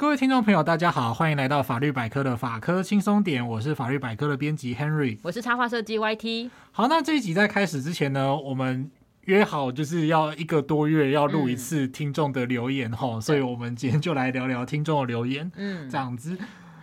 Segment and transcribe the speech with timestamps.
[0.00, 6.48] 各位听众朋友，大家好，欢迎来到法律百科的法科轻松点，我是法律百科的编辑 Henry，我是插画设计 YT。
[6.72, 8.90] 好，那这一集在开始之前呢，我们
[9.26, 16.34] 约好就是要一个多月要录一次听众的留言哈，嗯、所以我们今天就来聊聊听众的留言，嗯，这样子。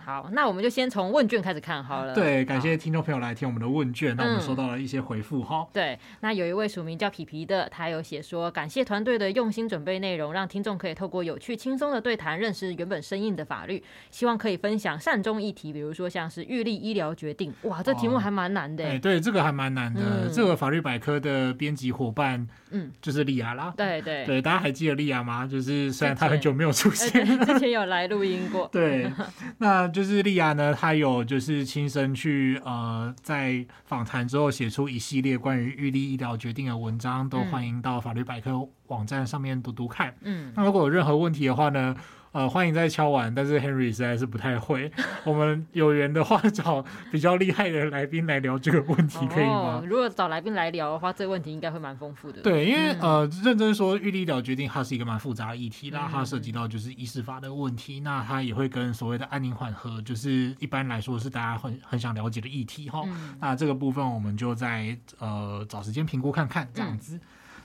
[0.08, 2.14] 好，那我们就先从问卷开始看好了。
[2.14, 5.66] 对，感谢听众朋友来听我们的问卷，那我们收到了一些回复哈、嗯。
[5.70, 13.84] 对，那有一位署名叫皮皮的，他有写说，感谢团队的用心准备内容，让听众可以透过有趣轻松的对谈，认识原本生硬的法律。
[14.10, 17.52] 希望可以分享善终议题，比如说像是预立医疗决定。
[17.64, 18.86] 哇，这题目还蛮难的。
[18.86, 20.00] 哎、哦，对，这个还蛮难的。
[20.00, 23.74] 嗯、这个法律百科的编辑伙伴，嗯，就是莉亚啦。
[23.76, 25.46] 对对对，大家还记得莉亚吗？
[25.46, 27.12] 就是虽然她很久没有出现，
[27.44, 28.66] 之前有来录音过。
[28.72, 29.12] 对，
[29.58, 30.72] 那就是莉亚呢。
[30.72, 40.14] 她有就是亲身去呃，在访谈之后写出一系列关于预立医疗决定的文章，都欢迎到法律百科网站上面读读看。
[40.20, 41.96] 嗯，那如果有任何问题的话呢？
[42.32, 44.90] 呃，欢迎再敲完，但是 Henry 实在是不太会。
[45.24, 49.80] 我们有缘的话， 找比较厉害的来宾来聊这个问题，可以吗？
[49.80, 52.42] 哦，如果找来宾来聊的话，这个问题应该会蛮丰富的。
[52.42, 63.02] 对，因为、嗯、呃，认真说，预立医疗决定它是一个蛮复杂的议题，那它涉及到就是医师法的问题，那它也会跟所谓的安宁缓和，就是一般来说是大家很很想了解的议题哈。
[63.06, 67.18] 嗯、那这个部分我们就在呃找时间评估看看这样子。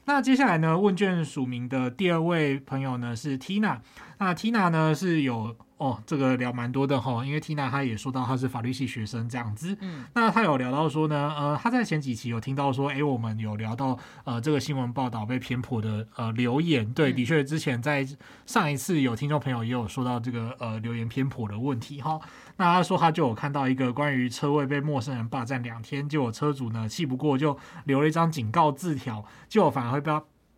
[0.05, 0.77] 那接下来呢？
[0.77, 3.77] 问卷署名的第二位朋友呢是 Tina。
[4.19, 9.77] 那 Tina 呢是有哦，这个聊蛮多的哈，因为 Tina 她也说到她是法律系学生这样子。
[9.81, 10.05] 嗯。
[10.13, 16.89] 那她有聊到说呢，呃，她在前几期有听到说，诶，我们有聊到呃这个新闻报道被偏颇的呃留言。
[16.93, 18.07] 对，的确之前在
[18.45, 22.17] 上一次有听众朋友也有说到这个呃留言偏颇的问题哈。
[22.55, 30.13] 那他说他就有看到一个关于车位被陌生人霸占两天，结果车主呢气不过就留了一张警告字条，结果反而会被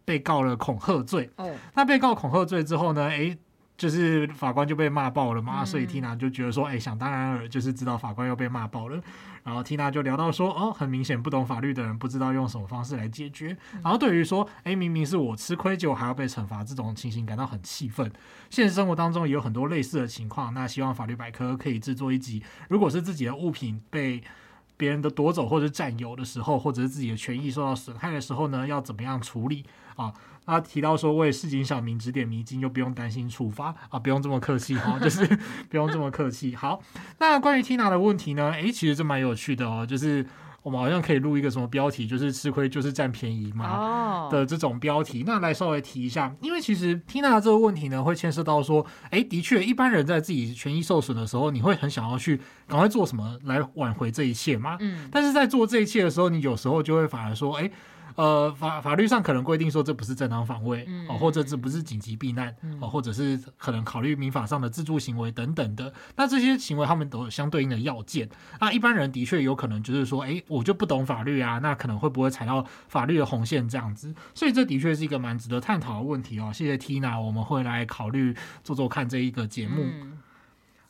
[0.06, 1.32] 被告了恐吓罪。
[1.38, 3.36] 哦，那被告恐吓罪之后呢，诶。
[3.78, 9.02] 就是法官就被骂爆了嘛，所以 Tina 就觉得说，哎、欸，想当然尔，就是知道法官又被骂爆了。
[9.44, 13.56] 然后 Tina 就聊到说，哦，很明显不懂法律的人不知道用什么方式来解决。
[13.84, 18.12] 然后对于说，哎、欸，明明是我吃亏，结果还要被惩罚这种情形感到很气愤。
[18.50, 24.24] 现实生活当中也有很多类似的情况，那希望法律百科可以制作一集，如果是自己的物品被
[24.78, 29.66] 别人的夺走或者占有的时候，或者是自己的权益受到损害的时候呢，要怎么样处理
[29.96, 30.14] 啊？
[30.46, 35.26] 他提到说，为市井小民指点迷津，就不用担心处罚啊，不用这么客气哈， 就是
[35.70, 36.56] 不用这么客气。
[36.56, 36.82] 好，
[37.20, 38.52] 那关于 Tina 的问题呢？
[38.52, 40.26] 诶，其实这蛮有趣的哦，就是。
[40.66, 45.24] 我们好像可以录一个什么标题，就是吃亏就是占便宜嘛的这种标题。
[45.24, 54.76] 那来稍微提一下，因为其实 Tina 这个问题呢，会牵涉到说，哎，的确，一般人在自己权益受损的时候，你会很想要去赶快做什么来挽回这一切嘛。
[54.80, 55.08] 嗯。
[55.12, 57.70] 但是在做这一切的时候，你有时候就会反而说，哎。
[58.16, 65.94] 呃，法法律上可能规定说这不是正当防卫，嗯、哦，或者这不是紧急避难，嗯、哦，或者是可能考虑民法上的自助行为等等的。
[66.16, 68.30] 那这些行为他们都有相对应的要件。
[68.60, 74.16] 那一般人的确有可能就是说，哎，我就不懂法律啊，那可能会不会踩到法律的红线这样子？
[74.34, 76.52] 所以这的确是一个蛮值得探讨的问题哦。
[76.54, 79.84] 谢谢 Tina，我们会来考虑做做看这一个节目。
[79.84, 80.18] 嗯、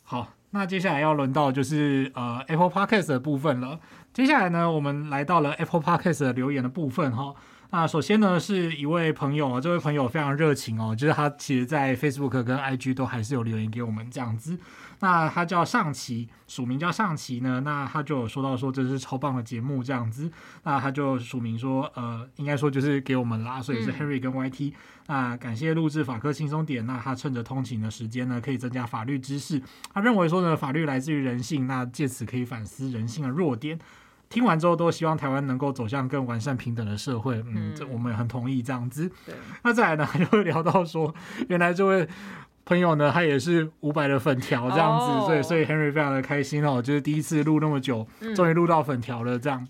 [0.03, 0.27] 好。
[0.55, 3.77] 那接下来要轮到就是呃 Apple Podcast 的部分了。
[4.13, 7.35] 接下来呢，我们来到了 Apple Podcast 的留言的部分哈。
[7.75, 14.57] 那首先呢，是一位朋友，这位朋友非常热情哦，就是他其实在 Facebook 跟 IG 都还是有留言给我们这样子。
[15.01, 20.31] 那他叫上期，署名叫上期呢，那他就有说到说这是超棒的节目这样子。
[20.63, 24.69] 那他就署名说，呃，应该说就是给我们啦，所以是 Henry 跟 YT。
[24.69, 24.73] 嗯、
[25.07, 29.61] 那感谢录制法科轻松点，那他趁着通勤的时间呢，可以增加法律知识。
[29.93, 33.77] 他认为说呢，法律来自于人性，那借此可以反思人性的弱点。
[34.35, 37.41] 听完之后，都希望台湾能够走向更完善、平等的社会。
[37.47, 39.09] 嗯，这我们也很同意这样子。
[39.25, 39.33] 对。
[39.63, 41.15] 那再来呢，就会聊到说，
[41.47, 42.05] 原来这位
[42.65, 49.65] 朋友呢，他也是五百的粉条这样子，哦、所以所以 Henry 非常的开心哦，就是第一次录那么久，终于录到粉条了，这样。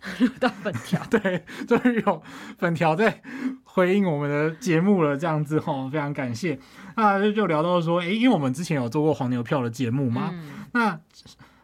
[0.20, 1.00] 录、嗯、到粉条。
[1.08, 2.22] 对，终于有
[2.58, 3.22] 粉条在
[3.64, 6.58] 回应我们的节目了，这样子哦，非常感谢。
[6.94, 11.00] 那就就聊到说，诶，因为我们之前有做过黄牛票的节目嘛，嗯、那。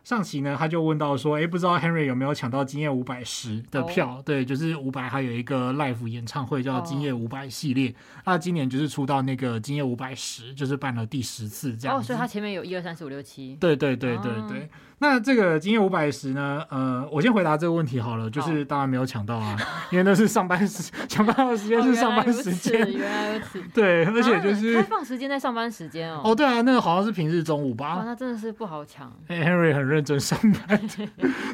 [0.06, 4.24] 上期呢，他就问到说，哎，不知道 Henry 有没有抢到今夜五百十的票？Oh.
[4.24, 7.92] 对，就是五百还有一个 live 演唱会叫今夜五百系列，
[8.24, 8.40] 那、oh.
[8.40, 11.96] 今年就是出到那个今夜五百十，就是办了第十次这样。
[11.96, 13.56] 哦，oh, 所以他前面有一二三四五六七。
[13.56, 14.60] 对对对对对。
[14.60, 14.68] Oh.
[14.98, 16.64] 那这个今夜五百十呢？
[16.70, 19.54] 呃，我先回答这个问题好了，就是当然没有抢到啊，
[19.92, 23.62] 因为那是上班时 抢到的时间是上班时间，哦，原来如此。
[23.74, 26.22] 对，而且就是开放时间在上班时间哦。
[26.24, 28.02] 哦，对啊，那个好像是平日中午吧。
[28.06, 29.12] 那真的是不好抢。
[29.28, 30.80] Henry、欸、很认真上班。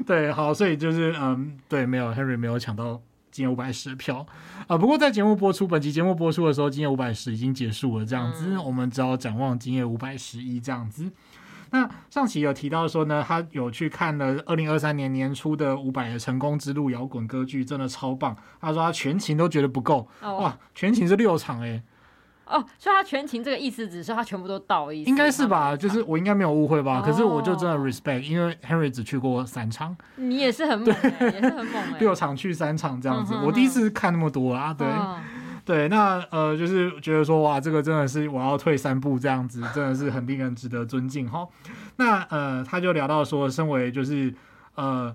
[0.07, 3.01] 对，好，所以就是嗯，对，没有 Henry 没有抢到
[3.33, 4.79] 今夜五百十的票啊、呃。
[4.79, 11.11] 不过在节目播出，本期节目播出的时候，今夜五百十已经结束了，这样子，嗯、我们只要展望今夜五百十一这样子。
[11.73, 18.37] 那上期有提到说呢，他有去看了二零二三年年初的伍佰的成功之路摇滚歌剧，真的超棒。
[18.61, 21.83] 他说他全勤都觉得不够，哦、哇，全勤是六场哎、欸。
[22.45, 25.75] 哦，所以他全勤这个意思只是他全部都到意思，应该是吧？
[25.75, 26.99] 就是我应该没有误会吧？
[26.99, 34.87] 哦、可是我就真的 respect，因为 Henry 只去过三场，你也是很猛、欸，也是很猛、欸， 六场去三场这样子，嗯、哼哼我第一次看那么多啊，对。
[34.87, 35.19] 哦
[35.65, 41.49] 对，那呃，就是觉得说，哇，这个真的是我要退三步这样子，真的是很令人值得尊敬哈。
[41.97, 44.35] 那呃，他就聊到说，身为就是
[44.75, 45.15] 呃。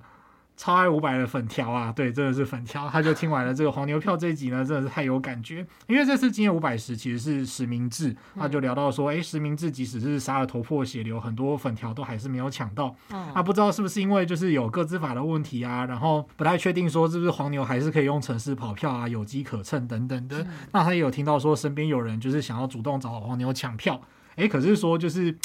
[0.58, 2.90] 超爱伍佰的粉条啊，对，真的是粉条。
[2.90, 5.64] 他就听完了这个黄牛票这一集呢，真的是太有感觉。
[5.86, 12.96] 因为这次今夜伍佰时其实是实名制，他就聊到说，哎，实名制即使是杀了头破血流，很多粉条都还是没有抢到。
[13.10, 20.44] 啊不知道是不是因为就是有各自法的问题啊，然后不太确定说是不是黄牛还是可以用城市跑票啊，有机可乘等等的。
[20.72, 24.02] 那他也有听到说身边有人就是想要主动找黄牛抢票，
[24.36, 25.38] 哎，可是说就是。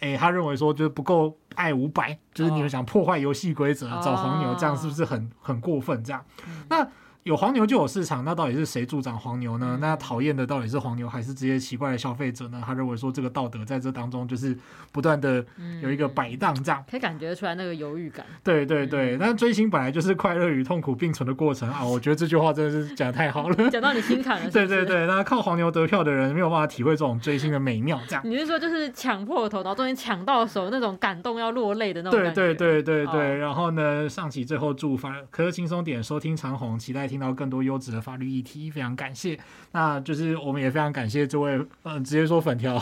[0.00, 6.02] 哎、欸，他认为说就是不够爱五百，就是你们想破坏游戏规则找黄牛，这样是不是很很过分？
[6.04, 6.24] 这样，
[6.68, 6.86] 那。
[7.24, 9.78] 有黄牛就有市场，那到底是谁助长黄牛呢？
[9.80, 12.62] 那讨厌的到底是黄牛还是这些奇怪的消费者呢？
[12.64, 14.54] 他认为说这个道德在这当中就是
[14.92, 15.42] 不断的
[15.80, 18.26] 有一个摆荡，这样、嗯、可以感觉出来那个犹豫感。
[18.42, 21.82] 对对对，但追星本来就是快乐与痛苦并存的过程啊！
[21.82, 24.66] 我觉得这句话真的是讲得太好了，讲到你心坎了 是是。
[24.66, 28.22] 对对对，那靠黄牛得票的人没有办法体会这种追星的美妙，这样。
[28.22, 32.34] 你是说就是抢破头，然后终于抢到手那种感动要落泪的那种感觉？
[32.34, 39.38] 对对对对对，然后呢，上期最后祝发，可是轻松点收听长虹，期待听到更多优质的法律议题，非常感谢。
[39.70, 42.76] 那就是我们也非常感谢这位，嗯、呃，直接说粉条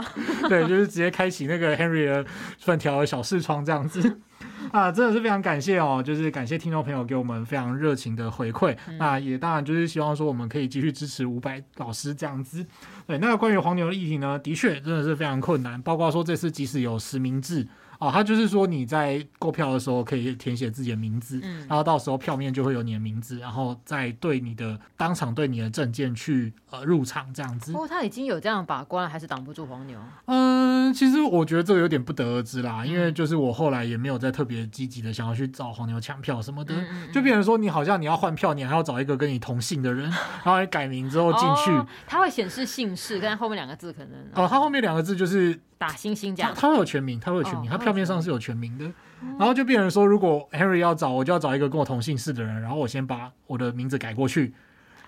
[0.46, 2.22] 对，就是直接开启那个 Henry 的
[2.58, 4.20] 粉条的小视窗这样子
[4.70, 8.76] 啊，真的是非常感谢哦，就是感谢听众朋友给我们非常热情的回馈。
[8.88, 12.66] 嗯、那也当然就是希望说我们可以继续支持伍佰老师这样子。
[13.06, 17.66] 对，那关于黄牛的议题呢，的确真的是非常困难，包括说这次即使有实名制。
[17.98, 27.72] 哦，他就是说你在购票的时候可以填写自己的名字，嗯，然后到时候票面就会有你的名字，然后再对你的当场对你的证件去呃入场这样子。
[27.72, 29.98] 不过他已经有这样把关了，还是挡不住黄牛？
[30.26, 40.08] 嗯，其实我觉得这个有点不得而知啦，因为就是我后来也没有再特别积极的想要去找黄牛抢票什么的，嗯嗯嗯，就变成说你好像你要换票，你还要找一个跟你同姓的人，
[40.44, 45.60] 然后你改名之后进去，哦，他会显示姓氏，但后面两个字可能哦，他后面两个字就是。
[45.78, 48.84] 打星星这样，他会有全名，他会有全名，他票面上是有全名的。
[49.38, 54.52] 然后就变成说，如果 Henry 要找，我就要找一个跟我同姓氏的人，然后我先把我的名字改过去，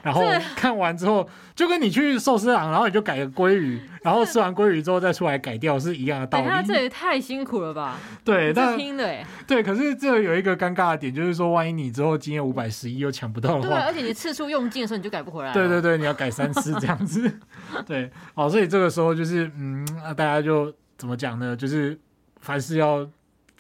[0.03, 0.23] 然后
[0.57, 6.47] 看完之后，就跟你去寿司郎，然后你就改个鲑鱼，然后吃完鲑鱼之后再出来改掉，是一样的道理。
[6.49, 7.97] 他这也太辛苦了吧？
[8.25, 9.17] 对，但拼的
[9.47, 15.53] 对，可是这有一个尴尬的点，就是说，万一你之后今天五百十一又抢不到的话，对，而且你次数用尽的时候你就改不回来。
[15.53, 17.31] 对对对，你要改三次这样子。
[17.87, 19.87] 对，好，所以这个时候就是，嗯，
[20.17, 20.73] 大家就。
[21.01, 21.57] 怎么讲呢？
[21.57, 21.99] 就是
[22.43, 23.09] 凡事要。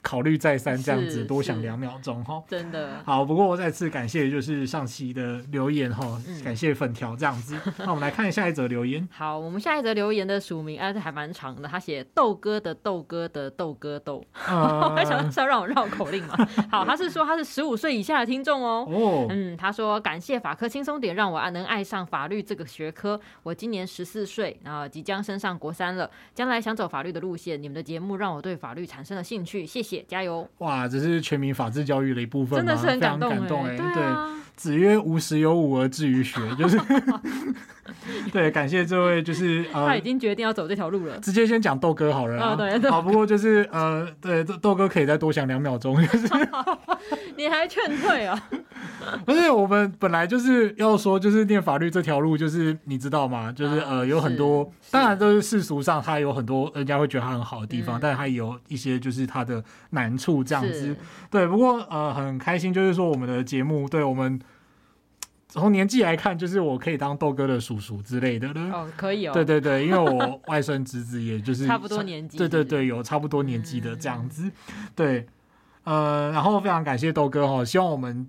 [0.02, 3.24] 考虑再三，这样子多想两秒钟哈，真的好。
[3.24, 7.58] 不过我再次感谢，就是上期的留言哈，嗯、感谢粉条这样子。
[7.78, 9.06] 那我们来看下一则留言。
[9.12, 11.68] 好，我们下一则留言的署名哎，这还蛮长的。
[11.68, 16.34] 他写豆哥的豆哥的豆哥豆，我还 想是要让我绕口令嘛。
[16.72, 18.86] 好，他是说他是十五岁以下的听众哦。
[18.90, 23.20] 哦，嗯，他说感谢法科轻松点，让我能爱上法律这个学科。
[23.42, 27.62] 我今年十四岁，然后即将升上国三了，将来想走法律的路线。
[27.62, 29.89] 你们的节目让我对法律产生了兴趣，谢谢。
[30.08, 30.48] 加油！
[30.58, 33.76] 哇，这是全民法治教育的一部分，真的是很感动，哎。
[33.76, 36.78] 对啊，子曰：“无时有五而志于学。”就是
[38.30, 41.18] 对，感谢这位，就是呃，他已经决定要走这条路了。
[41.18, 46.28] 直接先讲豆哥好了啊，对，好，不过就是呃，对，豆豆哥可以再多想两秒钟，就是
[47.36, 48.48] 你还劝退啊？
[49.24, 53.50] 不是，我们本来就是要说，就是念法律这条路，就是你知道吗？
[53.52, 60.96] 就是呃，有很多，当然都是世俗上他有很多人家会觉得他很好的地方，但他也有一些就是他的难处这样子。
[61.30, 64.40] 对，不过呃，很开心，就是说我们的节目，对我们
[65.48, 69.32] 从年纪来看，就是我可以当豆哥的叔叔之类的哦，可以哦。
[69.32, 74.50] 对对对，因为我外甥侄子也就是 差不多年纪，对对对，有差不多年纪的这样子。
[74.94, 75.26] 对，
[75.84, 78.28] 呃，然后非常感谢豆哥哈，希望我们。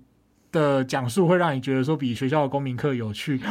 [0.52, 3.40] 的讲述会让你觉得说比学校的公民课有趣。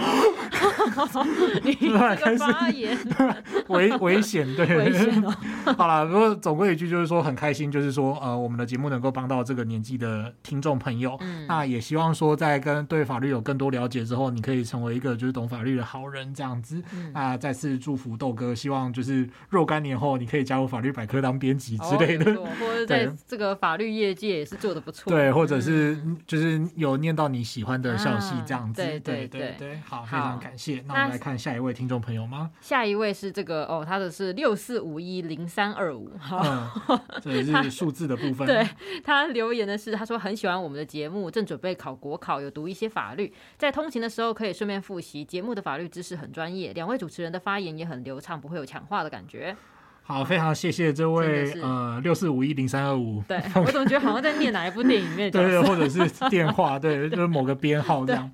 [1.64, 1.74] 你
[2.18, 2.98] 开始发言
[3.70, 5.34] 危危险，对，危险哦、
[5.78, 11.18] 好了，不过总归一句就是说很开心，就是说呃，我们的节目能够帮到这个年纪的听众朋友。
[11.22, 16.82] 嗯、那也希望说在跟对法律有更多了解之后，你可以成为一个就是懂法律的好人这样子。
[16.94, 25.12] 嗯、那再次祝福豆哥，希望就是若干年后你可以加入法律百科当编辑之类的，哦、或者在这个法律业界也是做的不错。
[25.12, 26.91] 对，或者是就是有。
[26.92, 28.82] 有念到你喜欢的校系这样子。
[28.82, 30.84] 啊、对对对好，好非常感谢。
[30.88, 32.52] 那我们来看下一位听众朋友吗？
[32.62, 36.12] 下一位是这个哦，他的是六四五一零三二五。
[36.32, 36.70] 嗯，
[37.22, 38.46] 这也是数字的部分。
[38.46, 38.68] 对，
[39.04, 45.24] 他留言的是，他说很喜欢我们的节目，正准备考国考，有读一些法律，在通勤的时候可以顺便复习。
[45.24, 49.56] 节目的法律知识很专业，两位主持人的发言也很流畅，不会有抢话的感觉。
[50.04, 53.24] 好，非常谢谢这位呃六四五一零三二五。
[53.28, 55.32] 对，我总觉得好像在念哪一部电影里面。
[55.32, 58.30] 对，或者是电话， 对，就是某个编号这样。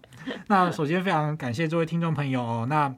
[0.47, 2.65] 那首先非常感谢这位听众朋友哦。
[2.67, 2.91] 那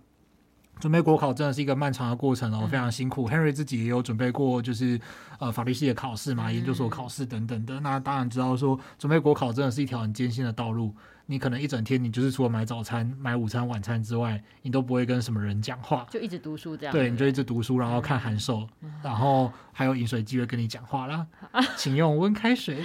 [0.79, 3.27] 准备国考真的是一个漫长的过程哦，非常辛苦。
[3.29, 4.97] 嗯、Henry 自己也有准备过，就是
[5.39, 7.79] 呃法律系的考试嘛，研究所考试等等的。
[7.81, 10.95] 那当然知道说，准备国考真的是一条很艰辛的道路。
[11.31, 16.91] 你可能一整天，你就是除了买早餐、买午餐、晚餐之外，你都不会跟什么人讲话，就一直读书这样。
[16.91, 22.83] 对，你就一直读书，然后看函授，嗯、然后还有饮水机会跟你讲话啦， 啊、 请用温开水。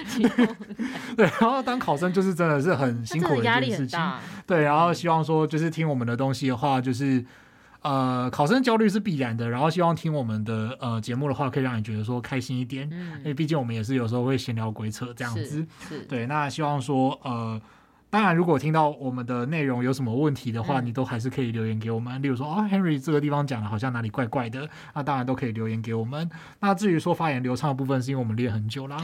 [1.17, 3.99] 对，然后当考生就是真的是很辛苦的一件事情。
[4.47, 7.25] 对，然后希望说就是听我们的东西的话，就是
[7.81, 9.49] 呃，考生焦虑是必然的。
[9.49, 12.87] 然后希望听我们的呃节目的话，可以让你觉得说开心一点。
[12.93, 15.67] 嗯，因为毕竟我们也是有时候会闲聊鬼扯这样子。
[16.07, 17.59] 对，那希望说呃。
[18.15, 22.23] 当然，如果听到我们的内容有什么问题的话，嗯、你都还是可以留言给我们。
[22.23, 26.31] 例如说，啊、哦，Henry 这个地方讲的好像哪里怪怪的，那当然都可以留言给我们。
[26.61, 28.97] 那至于说发言流畅的部分，是因为我们练很久啦。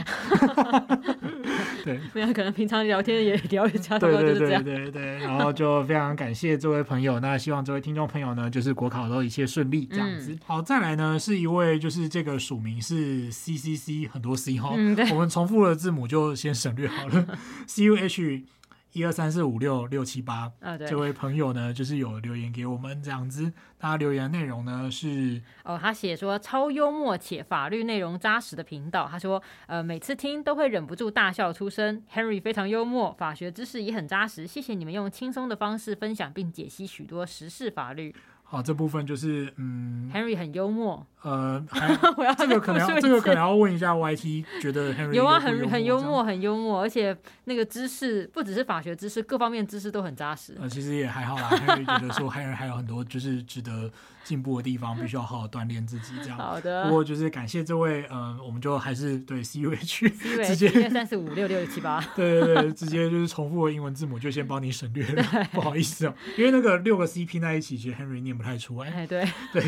[1.83, 5.17] 对，没有可能平常聊天也聊一下，对对对对对。
[5.17, 10.31] 然后就非常感谢这位朋友，那希望这位听众朋友呢，就是国考都一切顺利这样子。
[10.31, 17.25] 嗯、好，再来呢是一位，就是这个署名是 C C C 很多 C 哈、嗯，我们重复的字母就先省略好了
[17.67, 18.45] ，C U H。
[18.93, 20.51] 一二三四五六六七八，
[20.87, 23.53] 这位朋友呢，就是有留言给我们这样子。
[23.79, 29.07] 他留言内容呢是哦，他写说超幽默且法律内容扎实的频道。
[29.09, 32.03] 他说，呃，每次听都会忍不住大笑出声。
[32.13, 34.45] Henry 非常幽默，法学知识也很扎实。
[34.45, 38.13] 谢谢你们用轻松的方式分享并解析许多时事法律。
[38.51, 41.07] 好，这部分就是嗯，Henry 很幽默。
[41.21, 41.63] 呃，
[42.21, 47.15] 要这个可能要这个可能要问一下 YT，觉得 Henry 有啊，很很幽默，很幽默，而且
[47.45, 50.57] 那个知识不只是法学知识，各方面知识都很扎实。
[50.59, 53.89] 呃，其实也还好啦，Henry 觉得说 Henry 还有很多就是值得
[54.23, 56.37] 进步的地方，必须要好好锻炼自己这样。
[56.37, 56.85] 好的。
[56.85, 60.09] 不过就是感谢这位，嗯，我们就还是对 CUH
[60.47, 68.89] 直接三四五六六七八， 对对对，直接就是重复的英文字母就先帮你省略了，不好意思哦，因为那个六个 C 拼在一起，其实 Henry 念不太出来。
[68.89, 69.23] 哎，对
[69.53, 69.61] 对，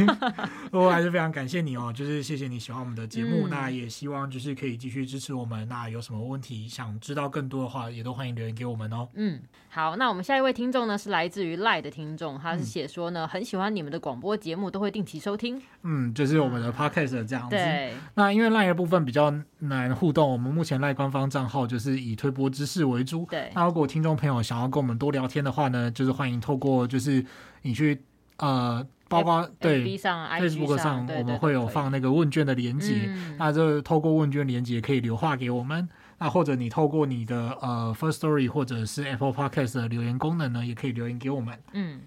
[0.72, 2.24] 不过还是非常感谢你哦，就是。
[2.24, 5.68] 谢谢你喜欢我们的节目，嗯、那也希望就是可以继续支持我们。
[5.68, 9.10] 那有什么问题想知道更多的话，也都欢迎留言给我们哦。
[9.16, 15.62] 嗯，好，那我们下一位听众呢是来自于赖的听众，他是写说呢、嗯、很喜欢你们的广播节目，都会定期收听。
[15.84, 17.56] 嗯，就是我们的 podcast 这样子。
[17.56, 17.94] 对。
[18.16, 23.26] 那因为赖的部分比较难互动，我们目前赖官方账号就是以推播知识为主。
[23.30, 23.50] 对。
[23.56, 27.26] 那如果听众朋友想要跟我们多聊天的话呢，就是欢迎透过就是
[27.62, 28.04] 你去
[28.38, 28.86] 呃。
[29.10, 33.08] 包括对 Facebook 上，我们会有放那个问卷的连接，
[33.38, 35.88] 那就透过问卷连接可以留话给我们。
[36.18, 41.56] 那或者你透过你的呃 First Story 或者是 Apple Podcast 的留言功能呢，也可以留言给我们。
[41.74, 42.00] 嗯。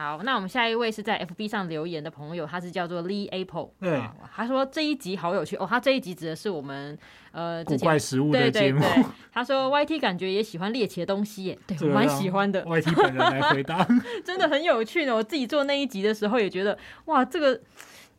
[0.00, 3.68] 好，那我们下一位是在 FB 上留言的朋友，他是叫做 Lee Apple。
[3.78, 4.00] 对，
[4.34, 5.66] 他说这一集好有趣哦。
[5.68, 6.98] 他这一集指的是我们
[7.32, 8.80] 呃古怪食物的节目。
[8.80, 12.64] 对对对，他说 YT 感觉也喜欢猎奇的东西耶，对，我蛮喜欢的。
[12.64, 13.86] YT 本人来回答，
[14.24, 15.14] 真的很有趣呢。
[15.14, 17.60] 我自己做那一集的时候也觉得，哇，这个。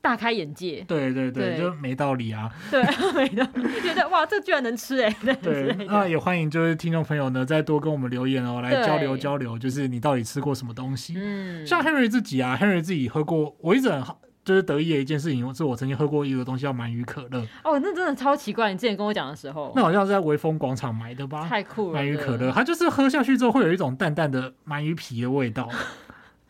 [0.01, 1.57] 大开眼界，对对对，对。
[1.59, 2.81] 就没道理啊，对，
[3.13, 11.13] 没道理，觉得哇，这居然能吃 哎，对，对那也欢迎就是听众朋友呢，再多跟我们留言哦，来交流交流，就是你到底吃过什么东西？
[11.17, 14.03] 嗯，像 Henry 自己啊，Henry 自己喝过，我一直很
[14.43, 17.39] 就是得意的一件事情，是我曾经喝过一个东西叫鳗鱼可乐。
[17.63, 21.47] 哦，那真的超奇怪，你之前跟我讲的时候，那好像是在微风广场买的吧？
[21.47, 25.69] 太酷了，鳗鱼可乐，它就是喝下去之后会有一种淡淡的鳗鱼皮的味道。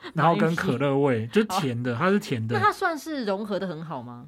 [0.13, 2.57] 然后跟可乐味就甜的，它是甜的。
[2.57, 4.25] 那它算是融合的很好吗？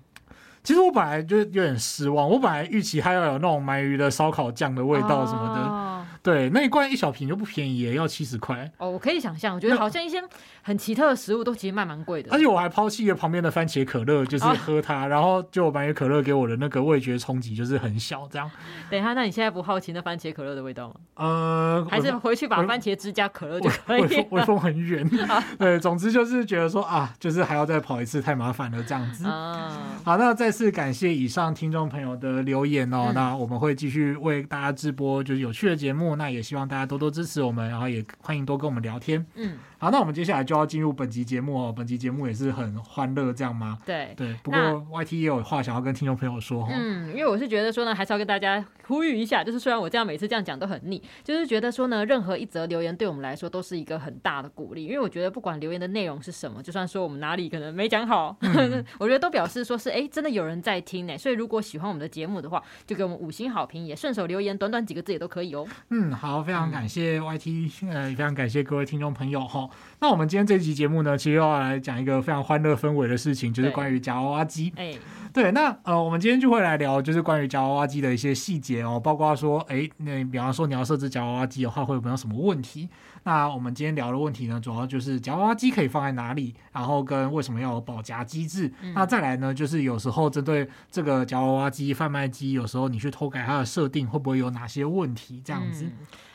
[0.64, 5.62] 其实我本来就有点失望，我本来预期它要有那种鳗鱼的烧烤酱的味道什么的。
[5.62, 8.72] 哦、对，那一罐一小瓶就不便宜，也要七十块。
[8.78, 10.24] 哦，我可以想象，我觉得好像一些
[10.62, 12.32] 很奇特的食物都其实卖蛮贵的。
[12.32, 18.26] 而且我还抛弃了旁边的番茄可乐，就是喝它，哦、然后就鳗鱼可乐给我的那个味觉冲击就是很小。
[18.32, 18.50] 这样。
[18.90, 20.96] 等一下，那你现在不好奇那番茄可乐的味道吗？
[21.16, 24.26] 呃，还是回去把番茄汁加可乐就可以。
[24.30, 25.06] 微风很远。
[25.60, 29.28] 对，总之就是觉得说啊，就是还要再跑一次，太麻烦了这样子。
[29.28, 39.26] 啊、好，那再次感谢以上听众朋友的留言哦，嗯、那我们会继续为大家直播就是有趣的节目，那也希望大家多多支持我们，然后也欢迎多跟我们聊天。
[39.36, 39.58] 嗯。
[39.84, 41.74] 好，那我们接下来就要进入本集节目哦。
[41.76, 43.78] 本集节目也是很欢乐，这样吗？
[43.86, 44.34] 对对。
[44.42, 46.66] 不过 YT 也有话想要跟听众朋友说。
[46.72, 54.86] 嗯，因为我是觉得说呢，还是要跟大家呼吁一下，就是虽然我这样每次这样讲都很腻，就是觉得说呢，任何一则留言对我们来说都是一个很大的鼓励。
[54.86, 61.18] 因为我觉得不管留言的内容是什么，就算说我们哪里可能没讲好，嗯、 我觉得都表示说是哎，真的有人在听呢。
[61.18, 65.68] 所以如果喜欢我们的节目的话，就给我们五星好评，也顺手留言，短短几个字也都可以哦。
[65.90, 69.70] 嗯，好，非常感谢 YT，呃，非常感谢各位听众朋友哈。
[70.00, 74.74] 那我们今天这期节目呢，其实要来讲一个非常欢乐氛围的事情，就是关于夹娃娃机。
[74.76, 74.94] 哎，
[75.32, 82.90] 对，那呃，我们今天就会来聊，就是关于夹娃娃机的一些细节哦，包括说，哎，那比方说你要设置夹娃娃机的话，会有没有什么问题？
[83.26, 88.70] 那我们今天聊的问题呢，主要就是夹娃娃机可以放在哪里，然后跟为什么要有保夹机制。
[88.82, 95.42] 嗯、那再来呢，就是有时候针对这个夹娃娃机贩卖机，有时候你去偷改它的设定，会不会有哪些问题？
[95.46, 95.86] 这样子。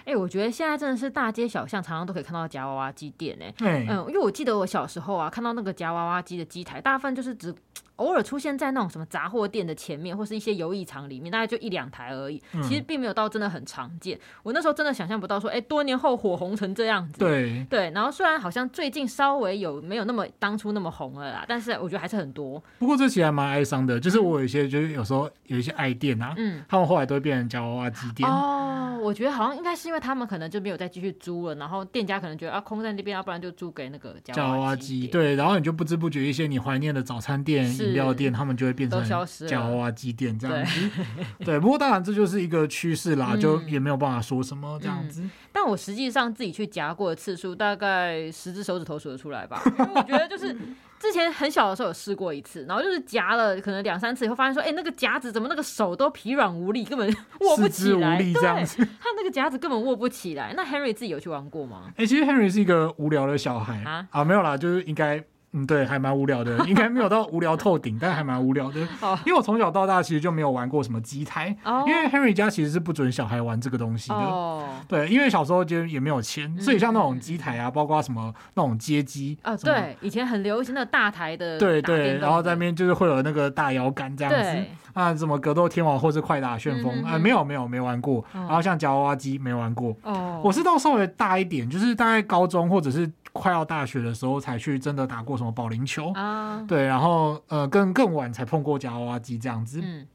[0.09, 3.53] 哎、我觉得现在真的是大街小巷常常都可以看到夹娃娃机店哎。
[3.57, 3.87] 对。
[3.89, 7.55] 嗯，因为我记得我小时候啊，看到那个夹娃娃机的机台，大部分就是只。
[7.99, 12.41] 偶尔出现在那种什么杂货店的前面，或是一些游艺场里面，大概就一两台而已。
[12.55, 14.17] 嗯、其实并没有到真的很常见。
[14.45, 17.19] 我那时候真的想象不到说，哎、欸，多年后火红成这样子。
[17.19, 17.91] 对对。
[17.91, 22.63] 然后虽然好像最近稍微有没有那么当初那么红了啦，但是我觉得还是很多。
[22.79, 28.31] 不过这其实还蛮哀伤的，就是我有一些就是有时候有一些爱店啊，嗯，他们后来都会变成夹娃娃机店。
[28.31, 35.09] 哦，我觉得好像应该是因为他们可能就没有再继续租了，然后店家可能觉得啊空在那边，要不然就租给那个叫娃娃机。
[35.09, 38.69] 对，然后你就不知不觉一些你怀念的早餐店、饮料店，他们就。
[38.69, 39.03] 会变成
[39.49, 40.91] 夹娃娃机店这样子，
[41.39, 41.59] 对， 对。
[41.59, 45.23] 不过当然这就是一个趋势啦，嗯、就也没有办法说什么这样子。
[45.23, 49.63] 嗯、但我实际上自己去夹过的次数，大概十只手指头数得出来吧。
[49.65, 50.55] 因为我觉得就是
[50.99, 57.09] 之前很小的时候有试过一次，然后就是夹了可能两三次以后，发现说，哎、欸，那个夹子怎么那个手都疲软无力，根本
[57.41, 58.85] 握不起来，这样子。
[58.85, 60.53] 他那个夹子根本握不起来。
[60.57, 61.85] 那 Henry 自己有去玩过吗？
[61.91, 65.25] 哎、欸，其实 Henry 是一个无聊的小孩啊啊，没有啦，就是应该。
[65.53, 68.87] 嗯，对，还蛮无聊的，应该没有到无聊透顶，但还蛮无聊的。
[69.01, 74.17] 哦，因为我从小到大其实就没有玩过什么机台，哦，因为 Henry 家其实是不准小孩玩这个东西的。
[74.17, 88.23] 哦，对，因为小时候就也没有钱，所以像那种机台啊，包括什么那种街机啊，对，以前很流行的大台的，对对，然后在那边就是会有那个大摇杆这样子啊，什么格斗天王或是快打旋风啊，没有没有没玩过。
[88.35, 89.97] 然后像夹娃娃机没玩过。
[90.03, 93.11] 哦，我是到稍微大一点，就是大概高中或者是。
[93.39, 100.07] 快要大学的时候才去真的打过什么保龄球啊，对，然后呃更更晚才碰过夹娃娃机这样子，嗯，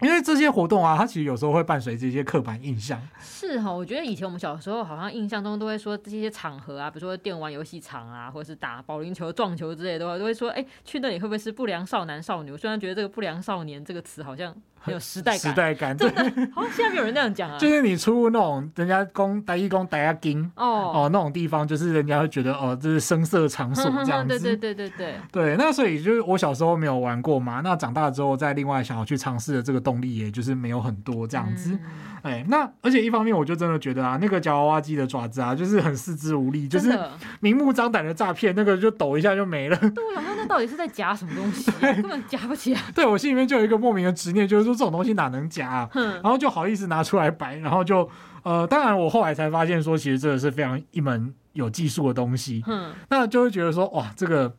[0.00, 3.00] 因为这些活动啊，它其实有时候会伴随这些刻板印象。
[3.20, 12.50] 是哈，我觉得以前我们小时候好像印象中都会说这些场合啊，比如说电玩游戏场啊，或者是打保龄球、撞球之类的话，都会说，哎，去那里会不会是不良少男少女？
[12.50, 14.54] 我虽然觉得这个不良少年这个词好像。
[14.82, 17.56] 很有时代感，时代感，真的，好像现在没有人那样讲啊。
[17.58, 24.38] 就是你出入那种人家公打一公台下金哦哦那种地方，就是人家会觉得哦，这是声色场所这样子。
[24.38, 25.56] 对对对对对对。
[25.56, 31.78] 那所以就是我小时候没有玩过嘛，那长大之后再另外想要去尝试的这个动力，也就是没有很多这样子。
[32.22, 36.98] 哎，那而且一方面我就真的觉得啊，那个夹娃娃机的爪子啊，就是很四肢无力，就是
[37.40, 39.76] 明目张胆的诈骗，那个就抖一下就没了。
[39.94, 41.70] 对啊，那那到底是在夹什么东西？
[41.80, 42.80] 根本夹不起来。
[42.94, 44.72] 对，我心里面就有一个莫名的执念，就是说。
[44.72, 45.90] 这种东西哪能夹啊？
[45.94, 48.08] 然后就好意思拿出来摆，然后就
[48.42, 52.64] 呃，当然我后来才发现说，其实这个是非常一门有技术的东西。
[52.66, 54.52] 嗯，那就会觉得说，哇，这个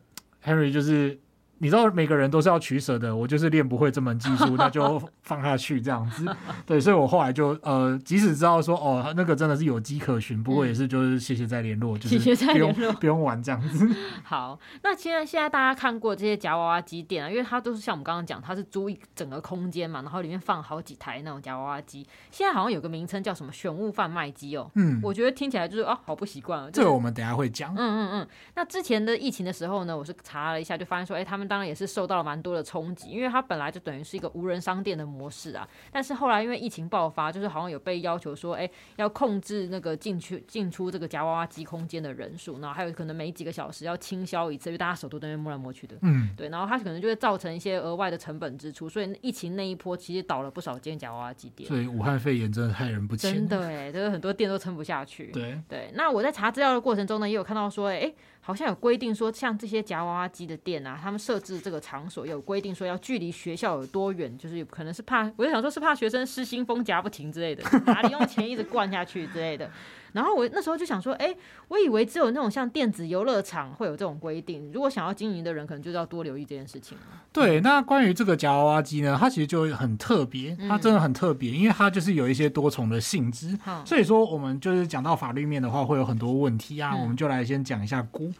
[0.44, 1.18] Henry 就是。
[1.64, 6.26] 你知道每个人都是要取舍的，我就是练不会这门技术，那就 放下去这样子。
[6.66, 13.88] 对，所以我后来就呃，即使知道说哦，那个真的是有迹可循，不过也是就是谢谢再联络，就是不用不用玩这样子。
[14.24, 22.06] 好，那现在现在大家看过这些夹娃娃机店啊，因为它都是像我们刚刚讲，它是租一整个空间嘛，然后里面放好几台那种夹娃娃机。
[22.30, 24.70] 现在好像有个名称叫什么选物贩卖机哦。
[24.74, 26.70] 嗯，我觉得听起来就是啊，好不习惯了。
[26.70, 27.72] 这个我们等下会讲。
[27.72, 28.28] 嗯嗯嗯。
[28.54, 35.68] 那之前的疫情的时候呢，我是查了一下，就发现说，哎，他们当然也是受到了蛮多的冲击，因为它本来就等于是一个无人商店的模式啊。
[35.92, 45.96] 但是后来因为疫情爆发，就是好像有被要求说，哎，要控制那个进去进出这个夹娃娃机空间的人数，然后还有可能每几个小时要清消一次，因为大家手都在那边摸来摸去的。
[46.02, 51.68] 嗯，对，然后它可能就会造成一些额外的成本支出，所以疫情那一波其实倒了不少间夹娃娃机店。
[51.68, 53.32] 所以武汉肺炎真的害人不浅。
[53.32, 55.28] 真的哎，就是很多店都撑不下去。
[55.28, 58.12] 对对，那我在查资料的过程中呢，也有看到说，哎。
[58.46, 69.70] 好像有规定说，像这些夹娃娃机的店啊，他们设置这个场所有规定说要距离学校有多远，就是有可能是怕，我就想说是怕学生失心疯夹不停之类的， 哪里用钱一直灌下去之类的。
[70.14, 71.36] 然后我那时候就想说，哎、欸，
[71.68, 76.96] 我以为只有那种像电子游乐场会有这种规定，如果想要经营的人，可能就要多留意这件事情。
[77.32, 83.58] 对，那关于这个夹娃娃机呢，它其实就很特别，它真的很特别，因为它就是有一些多重的性质。
[83.66, 88.32] 嗯、所以说，我们就是讲到法律面的话，会有很多问题啊，嗯、我们就来先讲一下估。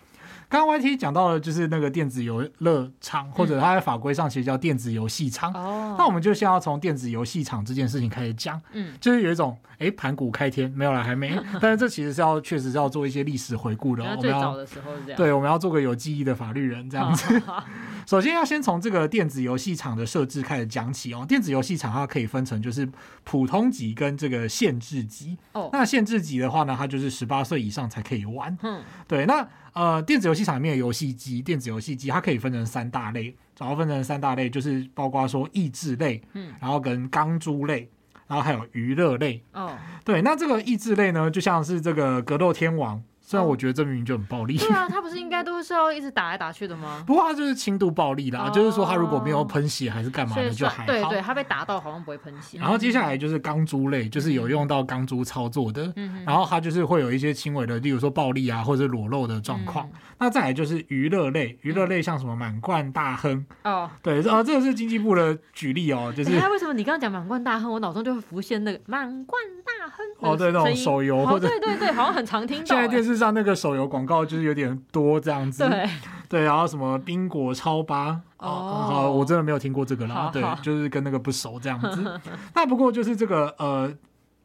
[0.55, 5.53] 刚刚 YT 讲到了就是那个电子游乐场，或者它在法规上其实叫电子游戏场。
[5.53, 8.63] 哦、嗯，那我们就先要从电子游戏场这件事情开始讲。
[8.71, 11.37] 嗯，就是有一种哎，盘古开天没有了，还没。
[11.61, 14.05] 但是这其实是要确实是要做一些历史回顾的。
[14.05, 15.17] 我们要最早的时候是这样。
[15.17, 17.43] 对，我们要做个有记忆的法律人这样子。
[18.07, 21.27] 首先要先从这个电子游戏场的设置开始讲起哦。
[21.29, 22.89] 电子游戏场它可以分成就是
[23.25, 25.37] 普通级跟这个限制级。
[25.51, 28.57] 哦，那限制级的话呢，它就是十八岁以上才可以玩。
[28.63, 29.45] 嗯，对，那。
[29.75, 37.89] 呃，电子游戏场里面的游戏机，电子游戏机它可以分成三大类，主要分成三大类，就是包括说益智类，嗯，然后跟钢珠类，
[38.27, 39.43] 然后还有娱乐类。
[39.53, 43.03] 哦，对，那这个益智类呢，就像是这个格斗天王。
[43.27, 47.03] 虽然我觉得这明明就很暴力，对啊， 他不是应该都是要一直打来打去的吗？
[47.07, 50.87] 不过他就是轻度暴力啦，就是说他如果没有喷血还是干嘛的就还好。
[50.87, 52.59] 对对，他被打到好像不会喷血。
[52.59, 55.91] 然后接下来就是钢珠类，就是有用到钢珠操作的，
[56.27, 59.89] 然后他就是会有一些轻微的，例如说暴力啊或者裸露的状况。
[60.19, 72.65] 那再来就是娱乐类，娱乐类像什么满贯大亨哦，对，啊，这个是经济部的举例哦， 就是他为什么你刚刚讲满贯大亨，我脑中就会浮现那个满贯大亨哦，对，那种手游或者对对对，好像很常听到。
[72.75, 73.85] 现在电视上那个手游。
[73.95, 75.89] 广告就是有点多这样子，对。
[76.29, 78.21] 对，然后什么冰果超八。
[78.39, 82.21] 哦，好，我真的没有听过这个啦，对，就是跟那个不熟这样子。
[82.55, 83.93] 那不过就是这个呃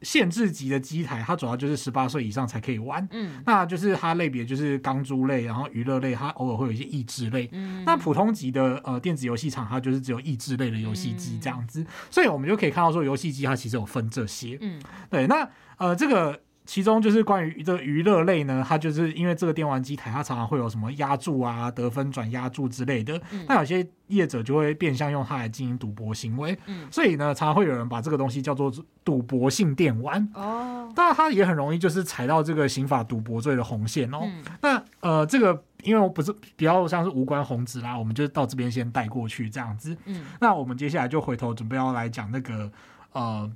[0.03, 14.79] 限制级的机台，它主要就是十八岁以上才可以玩，嗯，那就是它类别就是钢珠类，然后娱乐类，它偶尔会有一些益智类，嗯，那普通级的呃电子游戏场，它就是只有益智类的游戏机这样子，所以我们就可以看到说游戏机它其实有分这些，嗯，
[15.10, 16.39] 对，那呃这个。
[16.69, 23.19] 其中就是关于这个娱乐类呢，它就是因为这个电玩机台，它常常会有什么压注啊、得分转压注之类的。
[23.47, 26.55] 那、嗯、有些业者就会变相用它来进行赌博行为。
[26.67, 28.71] 嗯、所以呢，常常会有人把这个东西叫做
[29.03, 30.23] 赌博性电玩。
[30.36, 34.19] 哦，当然它也很容易就是踩到这个刑法赌博罪的红线哦。
[34.21, 39.97] 嗯、那呃，这个因为我不是比较像是无关红纸啦，我们就到这边先带过去这样子。
[40.05, 42.71] 嗯，那我们接下来就回头准备要来讲那个
[43.13, 43.51] 呃。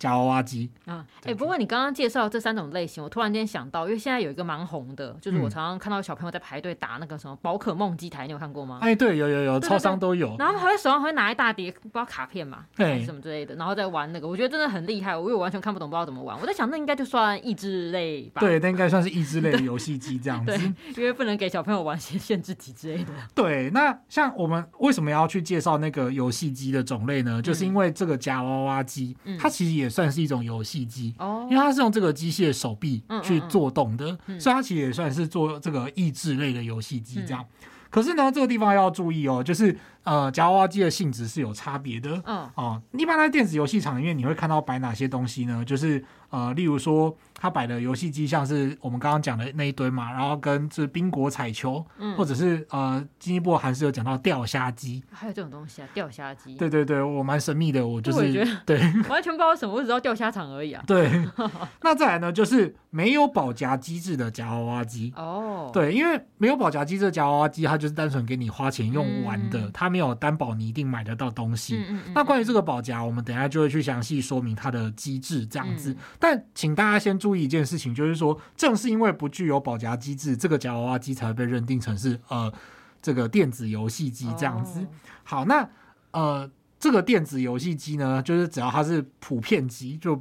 [0.00, 8.78] 夹娃娃机啊，哎、欸，不过你刚刚介绍这三种类型，我突然间想到，因为现在有一个蛮红的，就是我常常看到小朋友在排队打那个什么宝可梦机台，你有看过吗？
[8.80, 10.34] 哎，对，有有有，超商都有。
[10.38, 16.40] 然后还会手上会拿一大叠不知道卡片嘛，对，还是什么之类的，然后再玩那个，我觉得真的很厉害，我又完全看不懂，不知道怎么玩。
[16.40, 18.40] 我在想，那应该就算益智类吧？
[18.40, 20.56] 对，那应该算是益智类的游戏机这样子。
[20.56, 23.12] 对，因为不能给小朋友玩些限制级之类的。
[23.34, 27.42] 对，那像我们为什么要去介绍那个游戏机的种类呢？
[27.42, 30.70] 就是因为这个夹娃娃机，嗯、它其实也算是一种游戏。
[30.70, 34.06] 机机哦，因为它是用这个机械手臂去做动的，
[34.38, 37.44] 所以它其实也算是做这个益智类的游戏机这样。
[37.62, 42.20] 嗯、可是呢，这个地方要注意哦，就是呃，夹娃娃机的性质是有差别的。
[42.26, 45.64] 嗯哦，一般在电子游戏场里面，你会看到摆哪些东西呢？
[45.64, 47.16] 就是呃，例如说。
[47.42, 56.54] 他摆的游戏机像是我们刚刚讲的那一堆嘛，然后跟这冰果彩球，嗯、或者是呃，进一步还是有讲到钓虾机，还有这种东西啊，钓虾机。
[56.56, 60.84] 对对对，我蛮神秘的，我就是我 对，完全不知道什么，我只知道钓虾场而已啊。
[60.86, 61.10] 对，
[61.80, 65.10] 那再来呢，就是没有保夹机制的夹娃娃机。
[65.16, 71.74] 哦，对，因为没有保夹机制的夹娃娃机，它就是单纯给你花钱用玩的，嗯、它没有担保你一定买得到东西。
[71.74, 75.90] 嗯嗯嗯、那关于这个保夹，我们等一下就会去详细说明它的机制这样子。
[75.92, 77.40] 嗯、但请大家先注意。
[77.40, 82.52] 一件事情，就是说，正是因为不具有保夹机制，这个夹娃娃机才会被认定成是呃
[83.00, 84.86] 这个电子游戏机这样子。
[85.24, 85.66] 好，那
[86.10, 86.48] 呃
[86.78, 90.20] 这个电子游戏机呢，就是只要它是普遍机，就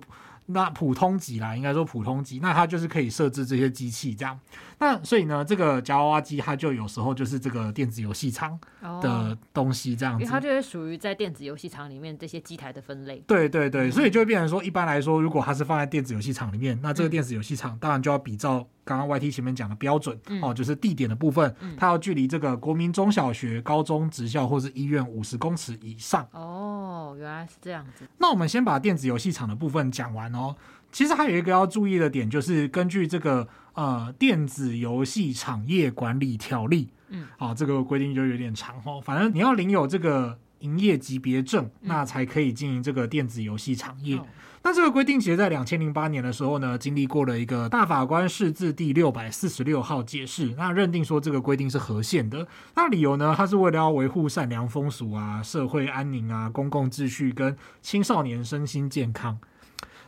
[0.51, 4.39] 那普通级啦，应该说普通级，那它就是可以设置这些机器这样。
[4.79, 8.57] 那所以呢，这个夹娃娃机它就有时候就是这个电子游戏场
[9.01, 13.23] 的东西这样子，哦、因为它就是属于在电子游戏场里面这些机台的分类。
[13.27, 26.25] 对对对，所以就会变成说，一般来说，如果它是放在电子游戏场里面，那这个电子游戏场当然就要比照刚刚 YT 前面讲的标准、嗯、哦，就是地点的部分，它要距离这个国民中小学、高中、职校或是医院五十公尺以上。
[26.31, 28.07] 哦，原来是这样子。
[28.17, 30.55] 那我们先把电子游戏厂的部分讲完哦。
[30.91, 38.99] 其实还有一个要注意的点，就是根据这个呃电子游戏产业管理条例，嗯，啊，这个规定就有点长哦。
[38.99, 44.15] 反正你要领有这个营业级别证，那才可以经营这个电子游戏产业。
[44.17, 44.25] 嗯、
[44.61, 52.45] 那这个规定其实，在两千零八年的时候呢，经历过了一个大法官释字第六百四十六号解释，那认定说这个规定是合宪的。
[52.75, 59.39] 那理由呢，它是为了要维护善良风俗啊、社会安宁啊、公共秩序跟青少年身心健康。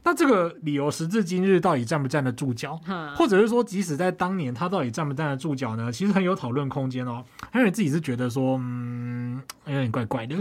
[0.04, 2.80] 那这个理由时至今日到底站不站得住脚？
[3.16, 5.92] 或者是说，即使在当年他到底站不站得住脚呢？
[5.92, 7.24] 其实很有讨论空间哦。
[7.54, 10.36] 因为自己是觉得说，嗯，有点怪怪的。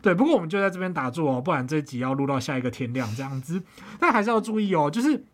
[0.00, 3.62] 对，不过我们就在这边打住哦，不然这集要录到下一个天亮这样子。
[3.98, 5.24] 但还是要注意哦，就是。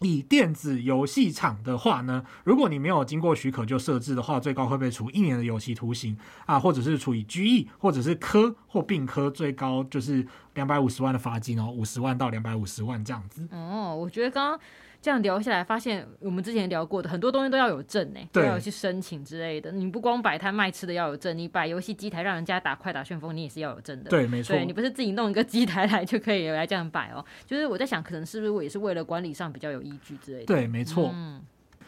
[0.00, 13.48] 以电子游戏厂的话呢，如果你没有经过许可就设置的话，最高会被处一年的有期徒刑啊，或者是处以拘役，或者是科或并科，最高就是两百五十万的罚金哦，五十万到两百五十万这样子。
[13.52, 14.60] 哦，我觉得刚刚。
[15.04, 19.70] 这样聊下来，发现我们之前聊过的很多东西都要有证呢，都要去申请之类的。
[19.70, 24.08] 你不光摆摊卖吃的要有证，你摆游戏机台让人家打快打旋风，你也是要有证的。
[24.08, 24.56] 对，没错。
[24.56, 27.22] 对，你不是自己弄一个机台来就可以来这样摆哦。
[27.44, 30.46] 就是我在想，可能是不是我也是为了管理上比较有依据之类的。
[30.46, 31.10] 对，没错。
[31.12, 31.42] 嗯。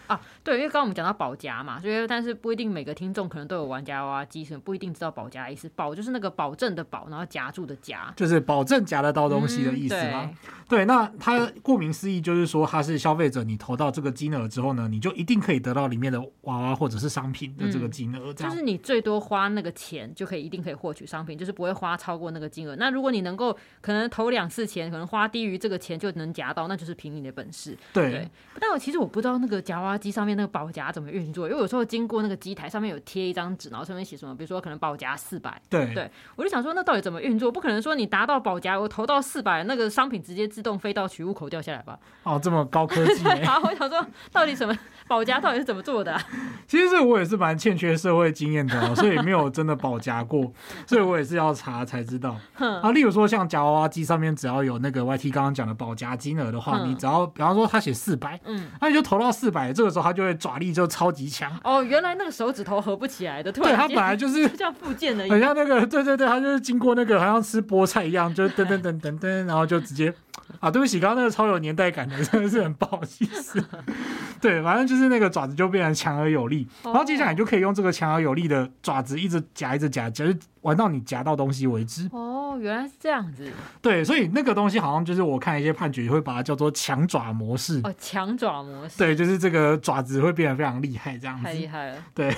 [0.06, 5.68] 啊，对，因为刚刚我们讲到保夹嘛，所以但是不一定每个听众可能都有玩夹娃娃机，所以不一定知道保夹的意思。
[5.74, 10.22] 保就是那个保证的保，然后夹住的夹，就是保证夹得到东西的意思吗？
[10.24, 10.36] 嗯、
[10.68, 22.76] 对，对，那它顾名思义就是说，它是消费者你投到这个金额之后呢，你就一定可以得到里面的娃娃或者是商品的这个金额，嗯，就是你最多花那个钱就可以一定可以获取商品，就是不会花超过那个金额。
[22.76, 27.76] 那如果你能够可能投两次钱，可能花低于这个钱就能夹到，那就是凭你的本事。
[27.92, 31.48] 对，对，但我其实我不知道那个夹娃娃机上面那个保夹怎么运作？
[31.48, 35.60] 因为有时候经过那个机台上面有贴一张纸，然后上面写什么，比如说可能保夹四百。
[35.70, 37.50] 对对，我就想说，那到底怎么运作？
[37.50, 41.98] 不可能说你达到保夹，我投到四百，那个商品直接自动飞到取物口掉下来吧？
[42.24, 43.24] 哦，这么高科技。
[43.46, 44.76] 好，我想说，到底什么
[45.08, 46.22] 保夹到底是怎么做的啊？
[46.68, 50.52] 其实这我也是蛮欠缺社会经验的，所以没有真的保夹过，
[50.86, 52.36] 所以我也是要查才知道。
[52.58, 60.66] 啊，例如说像夹娃娃机上面只要有那个 YT 刚刚讲的保夹金额的话，你只要比方说他写四百，嗯，那你就投到四百，这个时候他就会爪力。
[60.76, 70.12] 就超级强哦，原来那个手指头合不起来的，对，他本来 就是像附件的，很像那个，对对对，他就是经过那个，好像吃菠菜一样，就噔噔噔噔噔，然后就直接
[70.60, 73.64] 啊，对不起，刚刚那个超有年代感的，真的是很不好意思。
[74.38, 82.08] 对，反正就是那个爪子就变成强而有力，然后接下来你就可以用这个强而有力的爪子一直夹，一直夹，就是玩到你夹到东西为止。
[82.12, 83.50] 哦，原来是这样子。
[83.80, 87.80] 对，所以那个东西好像就是我看一些判决会把它叫做强爪模式。
[87.84, 88.98] 哦，强爪模式。
[88.98, 91.44] 对，就是这个爪子会变得非常厉害，这样子。
[91.44, 91.96] 太厉害了。
[92.14, 92.34] 对。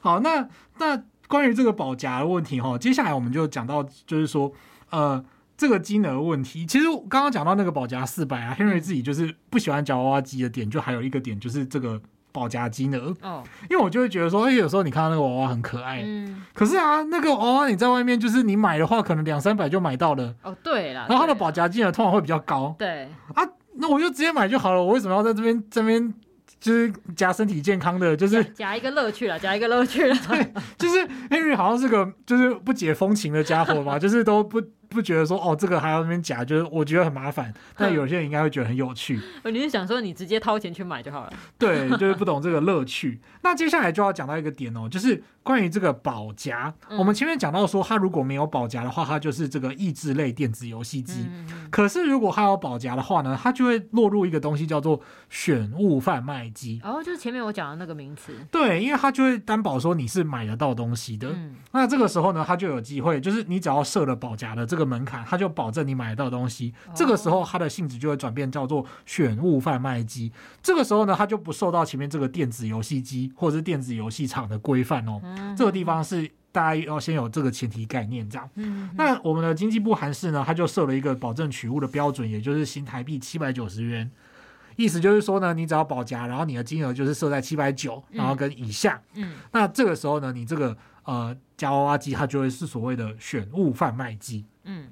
[0.00, 4.52] 好，那那关于这个保夹的问题哈，接下来我们就讲到，就是说，
[4.90, 5.24] 呃。
[5.62, 13.14] 这个金额问题，其实刚刚讲到那个保夹四百啊，Henry 自己就是不喜欢夹娃娃机的点，就还有一个点就是这个保夹金额。
[13.22, 20.34] 哦，因为我就会觉得说，哎，有时候你看到那个娃娃很可爱，嗯，可是啊，那个娃娃你在外面就是你买的话，可能两三百就买到了。
[20.42, 26.12] 哦，对了，然后它的保夹金额通常会比较高，对啊，那我就直接买就好了，我为什么要在这边这边
[26.58, 34.60] 就是夹身体健康的，就是夹一个乐趣了，夹一个乐趣了， 对，就是 Henry 好像是个就是不解风情的家伙嘛，就是都不。
[34.92, 37.52] 不觉得说哦，这个还要那边夹，就是我觉得很麻烦。
[37.76, 39.18] 但有些人应该会觉得很有趣。
[39.44, 41.32] 你是想说你直接掏钱去买就好了？
[41.58, 43.20] 对，就是不懂这个乐趣。
[43.42, 45.22] 那接下来就要讲到一个点哦，就是。
[45.42, 51.28] 关于这个保夹，我们前面讲到说，它如果没有保夹的话，它就是这个益智类电子游戏机。
[51.70, 56.80] 可是如果它有保夹的话呢，它就会落入一个东西叫做选物贩卖机。
[56.84, 58.32] 哦，就是前面我讲的那个名词。
[58.50, 61.28] 对，因为它就会担保说你是买得到东西的。
[61.72, 66.72] 那这个时候呢，它就有机会，就是你只要设了保夹的这个门槛，它就保证你买得到东西。
[66.94, 70.30] 这个时候它的性质就会转变叫做选物贩卖机。
[70.62, 75.20] 这个时候呢，它就不受到前面这个电子游戏机或者是电子游戏厂的规范哦。
[75.56, 78.48] 这个地方是大家要先有这个前提概念，这样。
[78.54, 84.10] 嗯，那我们的经济部函释呢，它就设了一个保证取物的标准，也就是新台币七百九十元。
[84.76, 89.00] 意思就是说呢，你只要保夹，然后你的金额就是设在七百九，然后跟以下。
[89.14, 94.44] 嗯，那这个时候呢，你这个呃夹娃娃机它就会是所谓的选物贩卖机。
[94.64, 94.88] 嗯。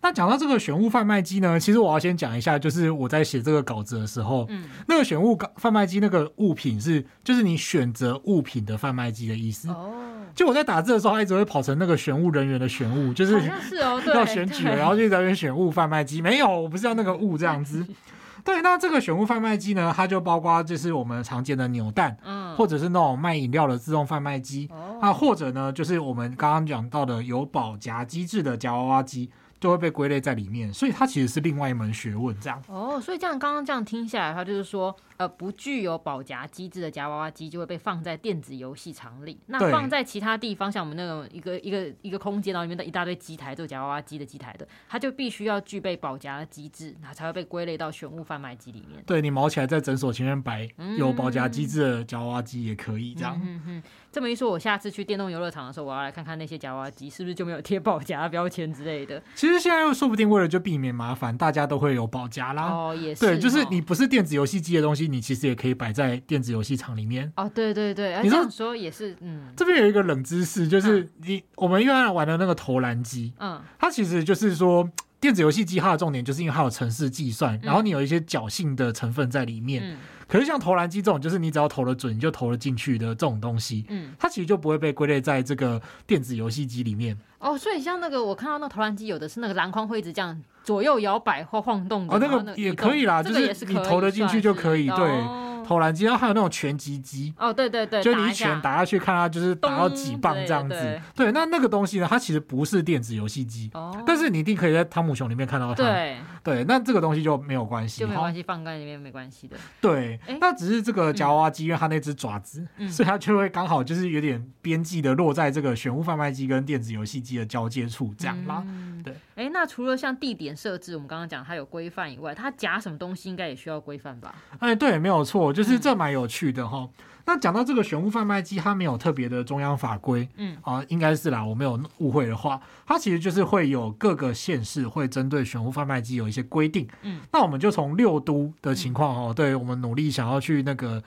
[0.00, 9.68] 那讲到这个选物贩卖机呢，其实我要先讲一下，就是我在写这个稿子的时候，嗯，那个选物贩卖机那个物品是，就是你选择物品的贩卖机的意思。
[9.70, 9.90] 哦，
[10.36, 16.22] 就我在打字的时候，它一直会跑成那个选物人员的选物，就是是哦，对，要选举了，然后就在那边选物贩卖机。
[16.22, 17.84] 没有，我不是要那个物这样子。
[18.44, 29.28] 对，那这个选物贩卖机呢，它就包括就是我们常见的扭蛋，嗯，或者是那种卖饮料的自动贩卖机，哦，啊，或者呢，就是我们刚刚讲到的有保夹机制的夹娃娃机。
[29.60, 32.62] 就会被归类在里面，所以它其实是另外一门学问，这样。
[32.68, 34.94] 哦，所以这样刚刚这样听下来的话，就是说。
[35.18, 39.36] 呃，不具有保夹机制的夹娃娃机就会被放在电子游戏场里。
[39.46, 49.02] 那放在其他地方，像我们那种一个一个一个空间，然后里面的一大堆机台，都有夹娃娃机的机台的，它就必须要具备保夹的机制，它才会被归类到选物贩卖机里面。
[49.04, 53.36] 对，你毛起来在诊所前面摆有保夹机制的夹娃娃机也可以这样。
[53.42, 53.82] 嗯嗯嗯。
[54.18, 59.22] 这么一说，我下次去电动游乐场的时候，我要来看看那些夹娃娃机是不是就没有贴保夹标签之类的。
[59.36, 62.64] 其其实现在又说不定为了就避免麻烦，大家都会有保夹啦。
[62.64, 63.24] 哦，也是。
[63.24, 67.32] 对，就是你不是电子游戏机的东西，你其实也可以摆在电子游戏场里面。
[67.36, 69.44] 哦，对对对，你这样说也是，嗯。
[69.56, 74.90] 这边有一个冷知识，就是你、嗯、我们原来玩的那个投篮机，嗯，它其实就是说。
[75.20, 79.82] 电子游戏机它的重点就是因为它有程式计算，嗯、然后你有一些侥幸的成分在里面。
[79.84, 79.96] 嗯、
[80.28, 87.18] 可是像投篮机这种，就是你只要投得准，你就投得进去的这种东西，嗯，它其实就不会被归类在这个电子游戏机里面。
[87.38, 92.14] 哦，所以像那个我看到那投篮机，有的是那个篮筐会一直这样左右摇摆或晃动的。
[92.14, 95.04] 哦，那个也可以啦，就是你投得进去就可以，对。
[95.04, 100.74] 哦投篮机，然后还有那种拳击机哦，对对对，就你一拳打下去，看它就是打到几磅这样子。
[100.74, 105.74] 对，对，对，对，那那个东西呢，它其实不是电子游戏机，哦，但是你一定可以在汤姆熊里面看到它。
[105.74, 109.56] 对对，那这个东西就没有关系，就没关系，放在里面没关系的。
[109.80, 118.64] 对，欸、那只是这个夹娃娃机，因为它那只爪子，嗯、所以它就会刚好就是有点边际的落在这个选物贩卖机跟电子游戏机的交接处这样啦。
[118.66, 124.34] 嗯、对，哎、欸，那除了像地点设置，我们刚刚讲它有规范以外，它夹什么东西应该也需要规范吧？
[124.58, 126.48] 哎，对，没有错，就是这蛮有趣。
[126.48, 126.88] 的哈，
[127.28, 130.56] 那讲到这个选物贩卖机，它没有特别的中央法规，嗯。
[130.62, 141.02] 啊，应该是啦，我没有误会的话，它其实就是会有各个县市会针对选物贩卖机有一些规定，嗯，那我们就从六都的情况哦，嗯、对我们努力想要去那个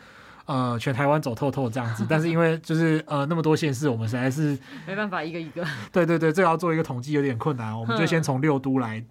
[0.45, 4.55] 呃全台湾走透透这样子，但是因为就是呃那么多县市，我们实在是
[4.85, 9.03] 没办法一个一个，对对对，这要做一个统计有点困难，我们就先从六都来。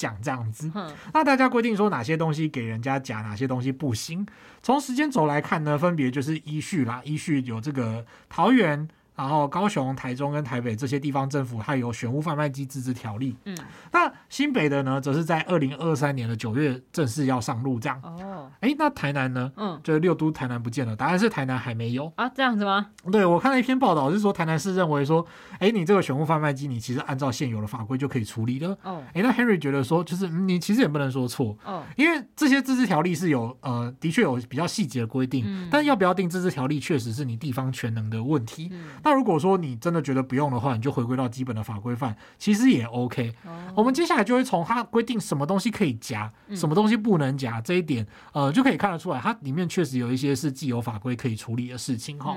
[0.00, 0.72] 讲这样子，
[1.12, 4.26] 那大家规定说哪些东西给人家讲，哪些东西不行。
[4.62, 8.88] 从时间轴来看呢，分别就是依序啦，依序有这个桃园。
[9.20, 13.36] 然后高雄、台中跟台北这些地方政府还有选物贩卖机自治条例。
[13.44, 13.56] 嗯，
[13.92, 17.78] 那新北的呢，则是在二零二三年的九月正式要上路。
[17.78, 19.52] 这样哦，哎，那台南呢？
[19.56, 22.28] 嗯，就是六都台南不见了，答案是台南还没有啊？
[22.30, 22.88] 这样子吗？
[23.12, 25.24] 对，我看了一篇报道是说，台南市认为说，
[25.58, 28.76] 哎，你这个选物贩卖机，你其实按照现有的法规就可以处理了。
[28.82, 31.56] 哦，哎，那 Henry 觉得说，就是你其实也不能说错。
[31.64, 38.68] 哦，因为这些自治条例是有呃，的确有比较细节的规定，嗯，但要不要定自治条例，确实是你地方全能的问题。
[38.72, 43.32] 嗯，那如果说你真的觉得不用的话，你就回归到基本的法规范，其实也 OK。
[43.44, 43.78] Oh.
[43.78, 52.36] 我们接下来就会从它规定什么东西可以夹，嗯、什么东西不能夹这一点，呃，就可以看得出来，它里面确实有一些是既有法规可以处理的事情哈。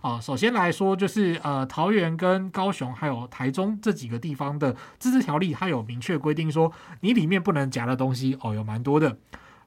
[0.00, 9.18] 啊、首先来说就是呃，桃园跟高雄还有台中这几个地方的自治条例，它有明确规定说，你里面不能夹的东西哦，有蛮多的，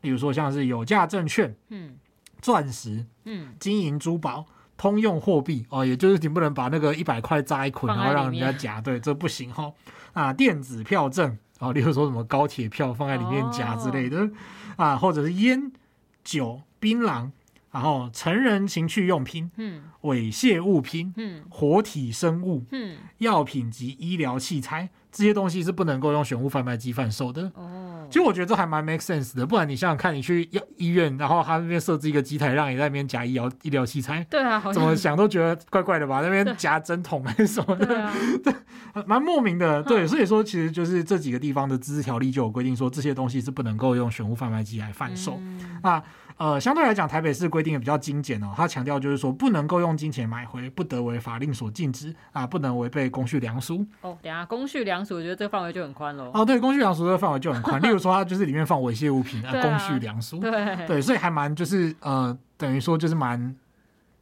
[0.02, 1.98] 例如说像是有价证券、嗯，
[2.42, 4.46] 钻石、嗯，金银珠宝。
[4.82, 9.72] 通用货币哦，也就是你不能把那个一百块扎一捆，然后让人家夹，对，这不行哈。
[10.14, 14.32] 啊，电子票证啊， 例如说什么高铁票放在里面夹之类的、哦、
[14.78, 15.72] 啊，或者是烟
[16.24, 17.30] 酒、槟榔，
[17.70, 24.90] 然后成人情趣用品，嗯，猥亵物品，嗯，活体生物，嗯，药品及医疗器材。
[25.12, 27.52] 这些东西是不能够用选物贩卖机贩售的。
[27.54, 29.46] 哦，其实我觉得这还蛮 make sense 的。
[29.46, 34.24] 不然你想想看，你去医医院，然后他那边设置一个机台，让你在那边夹医疗医疗器材。
[34.30, 36.20] 对啊，怎么想都觉得怪怪的吧？
[36.22, 38.12] 那边夹针筒还是什么的，
[38.44, 38.54] 对，
[38.94, 39.82] 啊、蛮莫名的。
[39.84, 45.38] 对，所以说其实就是这几个地方的自治条例就有规定说，这些东西是不能够用选物贩卖机来贩售。
[45.40, 46.04] 嗯、那
[46.42, 48.52] 呃，相对来讲，台北市规定也比较精简哦。
[48.58, 53.86] 他强调就是说，不能够用金钱买回，不得为法令所禁止啊，不能违背公序良俗。
[54.02, 56.32] 哦，等下公序良俗，我觉得这个范围就很宽喽。
[56.34, 57.80] 哦，对，公序良俗这个范围就很宽。
[57.84, 60.40] 例如说，它就是里面放猥亵物品啊，公序良俗。
[60.40, 63.56] 对对，所以还蛮就是呃，等于说就是蛮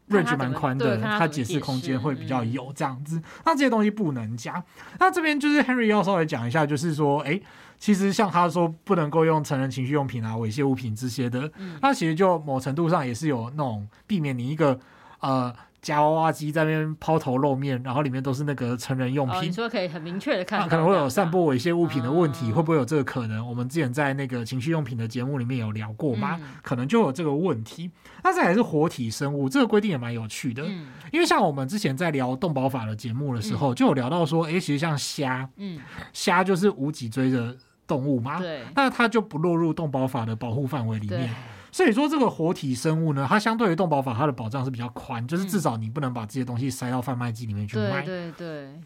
[0.10, 3.16] range 蛮宽的，它解释空间会比较有这样子。
[3.16, 4.62] 嗯、那这些东西不能加。
[5.00, 7.40] 那这边就是 Henry 要稍微讲一下，就是说，哎。
[7.80, 14.78] 其实像他说不能够用成人情趣用品啊、猥亵物品这些的，嗯、那其实就某程度上也是有那种避免你一个
[15.22, 19.38] 呃夹娃娃机在那边抛头露面，然后里面都是那个成人用品。
[19.38, 23.48] 哦、你说可以很明确的看，可能会有散播猥亵物品的问题，哦、会不会有这个可能？
[23.48, 26.38] 我们之前在那个情趣用品的节目里面有聊过吗？
[26.42, 27.90] 嗯、可能就有这个问题。
[28.22, 35.80] 那再来是活体生物，这个规定也蛮有趣的，嗯、因为像我们之前在聊动保法的节目的时候，嗯、就有聊到说，哎，其实像虾，嗯，
[36.12, 37.56] 虾就是无脊椎的。
[37.90, 41.28] 动物吗，对，那它就不落入动保法的保护范围里面。
[41.28, 41.30] 对
[41.72, 48.02] 所以说这个活体生物呢，它相对于动保法，它的保障是比较宽，就是至少你不能把这些东西塞到贩卖机里面去卖。
[48.04, 48.80] 对对对，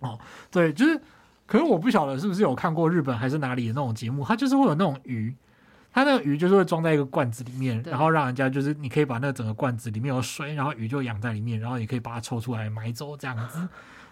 [0.00, 0.18] 哦，
[0.50, 1.00] 对，就是，
[1.46, 5.34] 可是我不晓得是不是有看过日本还是哪里的那种节目，它就是会有那种鱼。
[5.92, 13.66] 它那个鱼就是会装在一个罐子里面，然后让人家就是你可以把那整个罐子里面有水，然后鱼就养在里面，然后也可以把它抽出来买走这样子。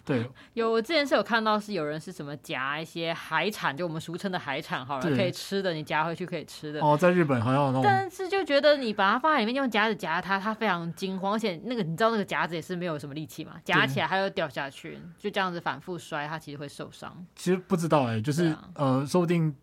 [0.05, 6.81] 对， 有我之前是有看到是有人是什么夹一些海产，就我们俗称的海产，好了，可以吃的，你夹回去可以吃的。
[6.81, 17.25] 哦，在日本好像有那种，但是就觉得你把它放在里面用夹子夹它，它非常惊慌，而且那个你知道那个夹子也是没有什么力气嘛，夹起来它又掉下去，就这样子反复摔，它其实会受伤。
[17.35, 19.55] 其实不知道哎、欸，就是、啊、呃，说不定。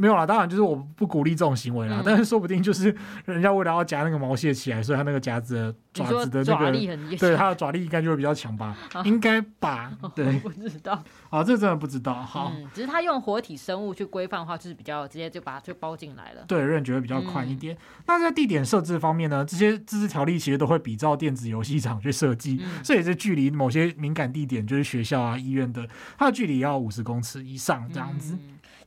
[0.00, 1.98] 没有啦，当然就是我不鼓励这种行为啦。
[1.98, 2.94] 嗯、但是说不定就是
[3.26, 8.74] 人家为了要夹那个毛蟹起来，所以他那个夹子的爪子的那个，对，它的爪力应该就会比较强吧？
[8.94, 9.92] 啊、 应该吧？
[10.14, 11.02] 对， 我不知道。
[11.28, 12.14] 啊，这真的不知道。
[12.14, 16.44] 好，嗯、只是他用活体生物去规范的话，就是比较直接就把它就包进来了。
[16.48, 17.74] 对，人觉得比较宽一点。
[17.74, 19.44] 嗯、那在地点设置方面呢？
[19.44, 25.86] 这些自治条例其实都会比照电子游戏场去设计，这、嗯、也是距离某些敏感地点，就是学校啊、医院的，
[26.16, 28.38] 它的距离要五十公尺以上这样子。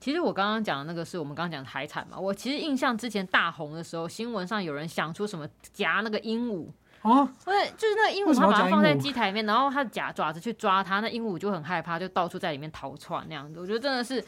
[0.04, 2.20] 嗯其实我刚刚讲的那个是我们刚刚讲的海产嘛。
[2.20, 6.68] 我其实印象之前大红的时候，新闻上有人想出什么夹那个鹦鹉
[7.04, 13.60] 哦，对，就是那个鹦鹉，他把它放在机台里面，然后他的夹爪子去抓它，那鹦鹉就很害怕，就到处在里面逃窜那样子。
[13.60, 14.22] 我觉得真的是。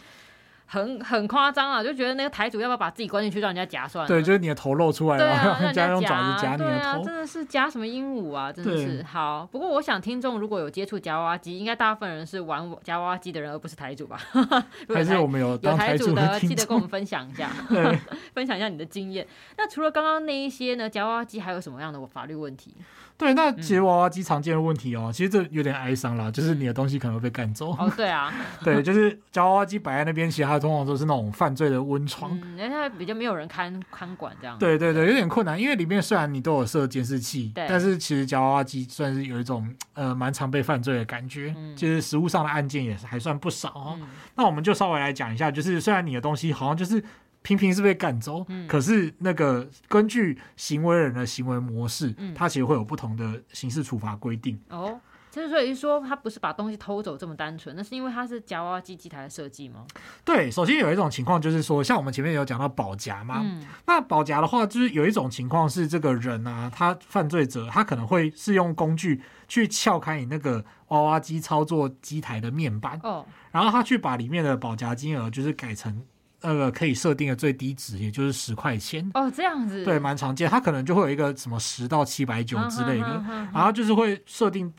[0.66, 4.08] 很很夸张啊，就觉得那个台主要不要把自己关进去让人家夹算了？
[4.08, 7.04] 对，就是你的头露出来，然后让人家用爪子夹你的头。
[7.04, 9.48] 真的是夹什么鹦鹉啊，真的是好。
[9.52, 14.20] 不过我想听众如果有接触夹娃娃机，应该大部分人是玩夹娃娃机的人，而不是台主吧？
[14.94, 17.50] 还是我们有有台主的，记得跟我们分享一下，
[18.34, 19.26] 分享一下你的经验。
[19.58, 22.76] 那除了刚刚那一些呢，夹娃娃机还有什么样的法律问题？
[23.18, 27.72] 对，那其实娃娃机常见的问题哦，其实这有点哀伤啦，就是你的东西可能会被干走。
[27.72, 34.58] 哦，对啊， 对，就是夹娃娃机摆在那边，其实它通常都是那种犯罪的温床，嗯，因为比较没有人看看管这样。
[34.60, 43.98] 对对对，有点困难，因为里面虽然你都有设监视器，但是其实夹娃娃机算是有一种呃蛮常被犯罪的感觉，嗯，就是实物上的案件也是还算不少哦。
[44.02, 47.04] 嗯，那我们就稍微来讲一下，就是虽然你的东西好像就是。
[47.46, 54.60] 平平是被赶走，嗯、可是那个根据行为人的行为模式，嗯、它其实会有不同的刑事处罚规定。
[54.70, 59.86] 哦，就是所以说他不是把东西偷走这么单纯，那是因为它是夹娃娃机机台的设计吗？
[60.24, 76.04] 对，首先有一种情况就是说，像我们前面有讲到保夹嘛，嗯、那保夹的话，就是有一种情况是这个人啊，他犯罪者他可能会是用工具去撬开你那个娃娃机操作机台的面板，哦，然后他去把里面的保夹金额就是改成。
[76.42, 80.50] 那个可以设定的最低值，也就是十块钱哦，这样子对，蛮常见。
[80.50, 83.24] 它可能就会有一个什么十到七百九之类的，
[83.54, 84.72] 然后就是会设定，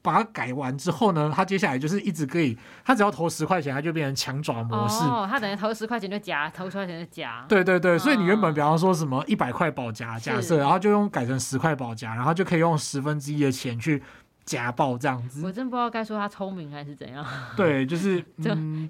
[0.00, 5.02] 把它改完之后呢，它接下来就是一直可以，它只要投十块钱，它就变成强爪模式。
[5.04, 7.44] 哦，它等于投十块钱就夹，投十块钱就夹。
[7.48, 14.02] 对对对，所以你原本比方说什么一百块保夹，假设，然后就用改成十块保夹，然后就可以用十分之一的钱去。
[14.48, 17.24] 家暴这样子，我真不知道该说他聪明还是怎样。
[17.54, 18.24] 对，就是、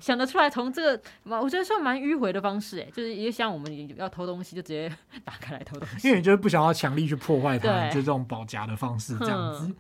[0.01, 4.89] 想得出来从这个，我觉得算蛮迂回的方式，哎，就是也像我们要偷东西就直接
[5.25, 9.75] 打开来偷东西，因为你就是不想要强力去破坏它，就这种保夹的方式这样子。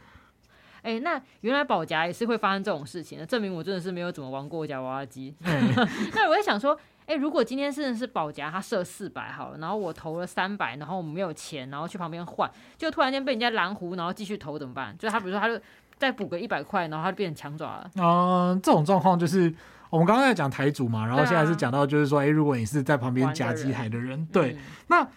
[0.82, 5.32] 哎、欸，那原来保夹也是会发生这种事情的，证明我真的是没有怎么玩过夹娃娃机。
[5.44, 5.72] 嗯、
[6.12, 6.78] 那我也想说。
[7.08, 14.94] 哎，如果今天是是保夹，他设四百好了，然后我投了三百，然后我没有钱，然后去旁边换，就突然间被人家拦胡，然后继续投怎么办？
[14.98, 15.58] 就他比如说他就
[15.96, 17.90] 再补个一百块，然后他就变成强爪了。
[17.96, 19.52] 嗯、呃，这种状况就是
[19.90, 25.08] 我们刚刚在讲台主嘛，然后现在是讲到就是说，哎、啊，如果你是在旁边夹机台的人，人对，嗯、那。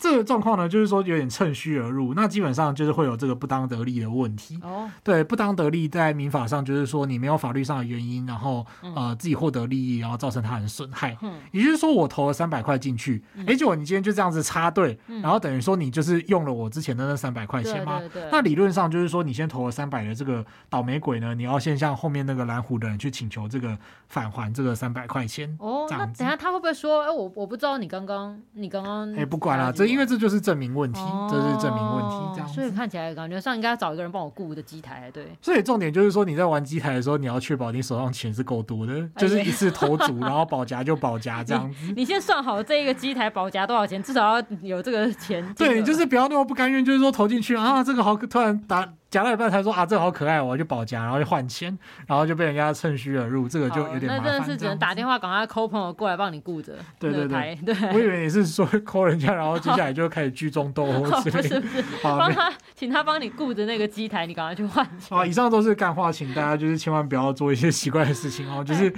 [0.00, 4.58] 这个状况呢，就是说有点趁虚而入，那基本上就是会有这个不当得利的问题。
[4.62, 11.14] 哦，对，不当得利在民法上就是说你没有法律上的原因，然后呃自己获得利益，然后造成他人损害。
[11.20, 17.98] 嗯，也就是说我投了三百块进去，哎，结果你今天就这样子插队，然后等于说你就是用了我之前的那三百块钱吗？
[17.98, 18.28] 对对对。
[18.32, 23.76] 那理论上就是说你先投了三百的这个倒霉鬼呢，你要先向后面那个蓝湖的人去请求这个
[24.08, 25.54] 返还这个三百块钱。
[25.60, 29.89] 哦，那等下他会不会说，哎，我我不知道你刚刚你刚刚哎不管了这。
[29.90, 32.48] 因为这就是证明问题，哦、这是证明问题，这样。
[32.48, 35.26] 所以看起来感觉上应该要找一个人帮我雇的机台，对。
[35.40, 41.92] 所以重点就是说，你在玩机台的时候，你要确保你手上钱是够多的，哎、就是一次投足， 然后保夹就保夹这样子你。
[42.00, 45.44] 你先算好这一个机台保夹多少钱，至少要有这个钱。
[45.56, 48.88] 对，你就是不要那么不甘愿，就是说投进去啊，这个好突然打。
[49.10, 54.24] 夹到一半才说啊，这个好可爱，我就保夹，然后就换钱，然后就被人家趁虚而入，这个就有点麻烦。
[54.24, 56.74] 那真的是只能打电话赶快 call 朋友过来帮你顾着。
[56.98, 57.74] 对对对，对。
[57.92, 61.60] 我以为你是说 call 人家，然后接下来就开始聚众斗殴之类的。
[61.60, 65.18] 不 是不是， 帮他请他帮你顾着那个机台，你赶快去换钱。
[65.18, 68.92] 啊，以上都是干话，请大家就是千万不要做一些奇怪的事情哦，就是。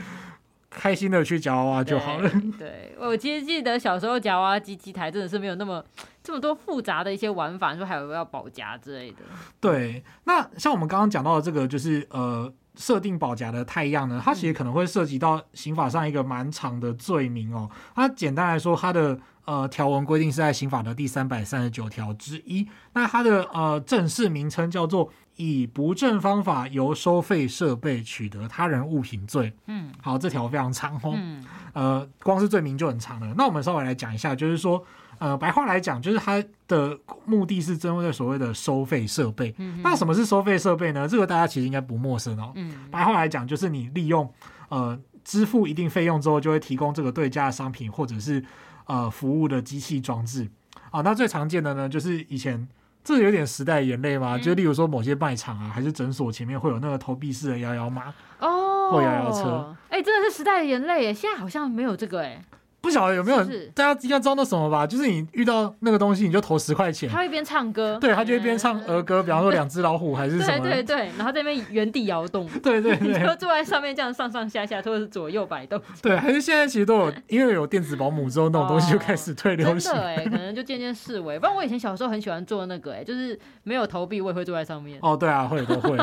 [0.74, 2.30] 开心的去夹娃娃就好了。
[2.58, 5.84] 对，我其实记得小时候夹娃娃机机台真的是没有那么
[6.22, 9.18] 这么多复杂的一些玩法，说还有要保夹之类的。
[9.60, 17.68] 对，那像我们刚刚讲到的这个，就是呃设定保夹的态样呢，它其实可能会涉及到刑法上一个蛮长的罪名哦。
[17.94, 22.66] 它简单来说，它的呃条文规定是在刑法的第三百三十九条之一。
[22.94, 29.52] 那它的呃正式名称叫做以不正方法由收费设备取得他人物品罪。
[29.66, 31.14] 嗯，好，这条非常长哦。
[31.16, 33.34] 嗯，呃，光是罪名就很长了。
[33.36, 34.84] 那我们稍微来讲一下，就是说。
[35.18, 39.54] 呃，白话来讲，就是它的目的是针对所谓的收费设备。
[39.58, 41.06] 嗯、那什么是收费设备呢？
[41.06, 42.50] 这个大家其实应该不陌生哦。
[42.56, 44.28] 嗯、白话来讲，就是你利用
[44.68, 48.44] 呃支付一定费用之后，就会提供这个对价的商品或者是
[48.86, 50.50] 呃服务的机器装置
[50.90, 51.02] 啊。
[51.02, 52.66] 那最常见的呢，就是以前
[53.04, 59.74] 这有点时代眼泪吗，嗯、就例如说某些卖场啊，还是诊所前面会有那个投币式的摇摇马哦，或摇摇车。
[59.88, 61.14] 哎、欸，真的是时代的眼泪耶！
[61.14, 62.44] 现在好像没有这个哎。
[62.82, 63.38] 不晓得有没有
[63.74, 64.84] 大家应该知道那什么吧？
[64.84, 67.08] 就是你遇到那个东西，你就投十块钱。
[67.08, 70.58] 他会一边唱歌，对，他就一边唱儿歌，比方说两只老虎还是什么？
[70.58, 72.44] 对对对，然后在那边原地摇动。
[72.60, 75.80] 对 对对， 你就坐在上面这样上上下下，或者是左右摆动。
[76.02, 79.78] 对，还是现在其实都有，因为有电子保姆之后，那种东西就开始退流行。
[79.92, 81.38] 真的哎，可能就渐渐式微。
[81.38, 84.98] 不然我以前小时候很喜欢坐那个哎，就是没有投币，我也会坐在上面。
[85.02, 85.96] 哦，对啊，会都会。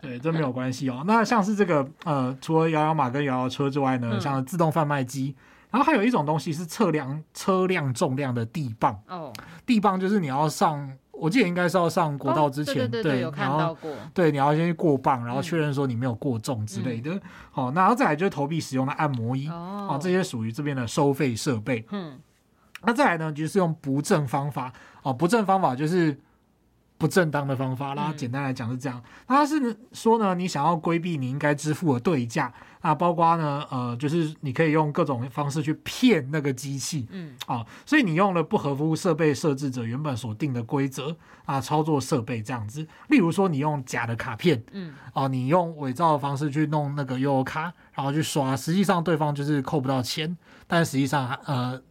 [0.00, 1.04] 对，这没有关系哦。
[1.06, 5.34] 那像是这个呃，除了摇摇马跟摇摇车之外呢，像自动贩卖机。
[5.74, 9.32] 然后还有一种东西是测量车辆重量的地磅哦，
[9.66, 17.20] 地磅就是你要上，我记得应该是要上国道之前，哦、对，对，对，对，有看到过，对，你要先去过磅，然后确认说你没有过重之类的。
[17.50, 21.84] 好、嗯，那然后再来就是投币使用的按摩椅哦，哦，这些属于这边的收费设备。
[21.90, 22.20] 嗯，
[22.84, 24.72] 那再来呢，就是用不正方法
[25.02, 26.16] 哦，不正方法就是。
[26.96, 29.02] 不正当的方法啦，简单来讲是这样。
[29.26, 42.86] 那他是说呢，你想要规避你应该支付的对价，啊包括呢，呃，就是你可以用各种方式去骗那个机器，嗯，啊，所以你用了不合乎设备设置者原本所定的规则啊，操作设备这样子。
[43.08, 50.36] 例如说，你用假的卡片，嗯，啊，你用伪造的方式去弄那个悠游卡，然后去刷，实际上对方就是扣不到钱，
[50.66, 51.82] 但实际上，呃。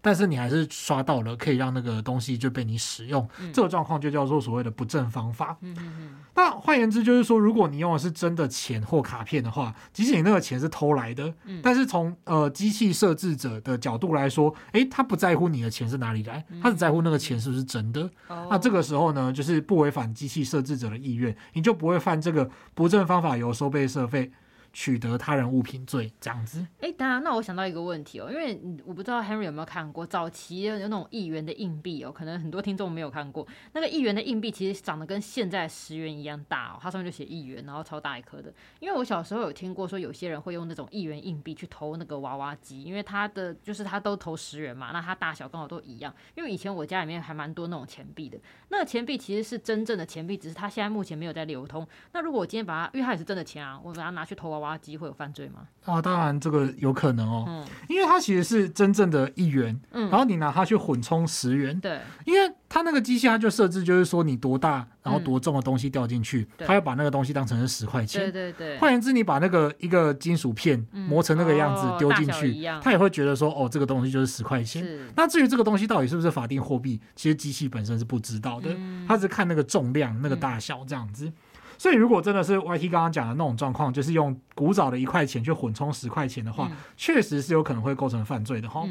[0.00, 5.56] 但是你还是刷到了，可以让那个东西就被你使用，嗯、这个状况就叫做所谓的不正方法。
[5.60, 6.10] 嗯嗯嗯。
[6.34, 18.08] 那换言之，就是说，如果你用的是真的钱或卡片的话，即使你那个钱是偷来的，嗯、但是从呃机器设置者的角度来说，诶，他不在乎你的钱是哪里来，他只在乎那个钱是不是真的。
[18.28, 24.30] 嗯、那这个时候呢，就是不违反机器设置者的意愿，你就不会犯这个不正方法由收被设费。
[24.72, 33.46] 取得他人物品罪这样子，哎、欸，当然，那我想到一个问题哦、因为我不知道 Henry 有没有看过早期有那种一元的硬币哦，可能很多听众没有看过。
[33.72, 38.52] 那个一元的硬币其实长得跟现在十元一样大哦、它上面就写一元，然后超大一颗的。
[38.80, 46.14] 因为我小时候有听过说，有些人会用那种一元硬币去投那个娃娃机，因为它的就是它都投十元嘛，那它大小刚好都一样。
[46.34, 48.38] 因为以前我家里面还蛮多那种钱币的，
[48.68, 51.86] 那个钱币其实是真正的钱币，只是它现在目前没有在流通。
[52.12, 55.60] 那如果我今天把它，因为它也是真的钱啊，我把它拿去投娃娃机，会有犯罪吗？
[55.84, 68.78] 啊，当然这个有可能哦，嗯，因为它其实是真正的一元，嗯，然后你拿它去混充十元，对，因为它那个机器它就设置就是说你多大，然后多重的东西掉进去，它要把那个东西当成是十块钱，对对对。
[68.78, 74.86] 换言之，你把那个一个金属片磨成那个样子丢进去，它也会觉得说哦，这个东西就是十块钱。
[75.16, 81.32] 那至于这个东西到底是不是法定货币，其实机器本身是不知道的，它只看那个重量、那个大小这样子。
[81.78, 88.84] 所以，如果真的是 YT 刚刚讲的那种状况，就是用古早的一块钱去混充十块钱的话，确实是有可能会构成犯罪的哈。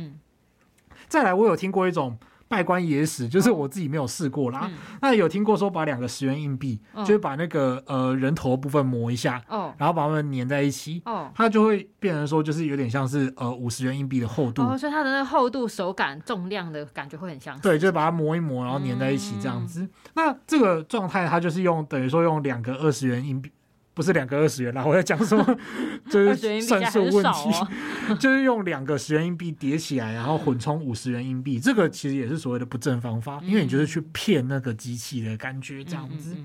[1.07, 2.17] 再来，我有听过一种。
[2.49, 4.69] 稗官野史， 就是我自己没有试过啦。
[4.71, 14.61] 嗯、那有听过说把两个十元硬币，嗯、就是把那个呃人头部分磨一下，哦、然后把它们粘在一起，哦、它就会变成说就是有点像是呃五十元硬币的厚度。
[14.61, 17.59] 哦，所以它的那个厚度、手感、重量的感觉会很像。
[17.59, 19.81] 对，就是把它磨一磨，然后粘在一起这样子。
[19.81, 23.51] 嗯、那这个状态，它就是用等于说用两个二十元硬币。
[23.97, 25.43] 不是两个二十元啦，我在讲什么？
[26.07, 27.49] 就是算数问题，
[28.19, 36.35] 就是用两个十元硬币叠起来，然后混充五十元硬币，这个其实也是所谓的不正方法，因为你就是去骗那个机器的感觉这样子。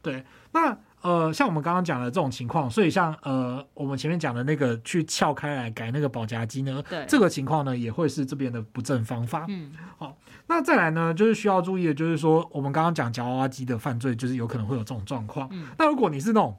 [0.00, 9.44] 对，那呃，像我们刚刚讲的这种情况，所以像呃，我们前面讲的那个去撬开来改那个保夹机呢，对，这个情况呢也会是这边的不正方法。
[9.48, 15.48] 嗯，好，那再来呢，就是需要注意的，就是说我们刚刚讲夹娃娃机的犯罪，就是有可能会有这种状况。
[15.52, 16.56] 嗯，那如果你是那种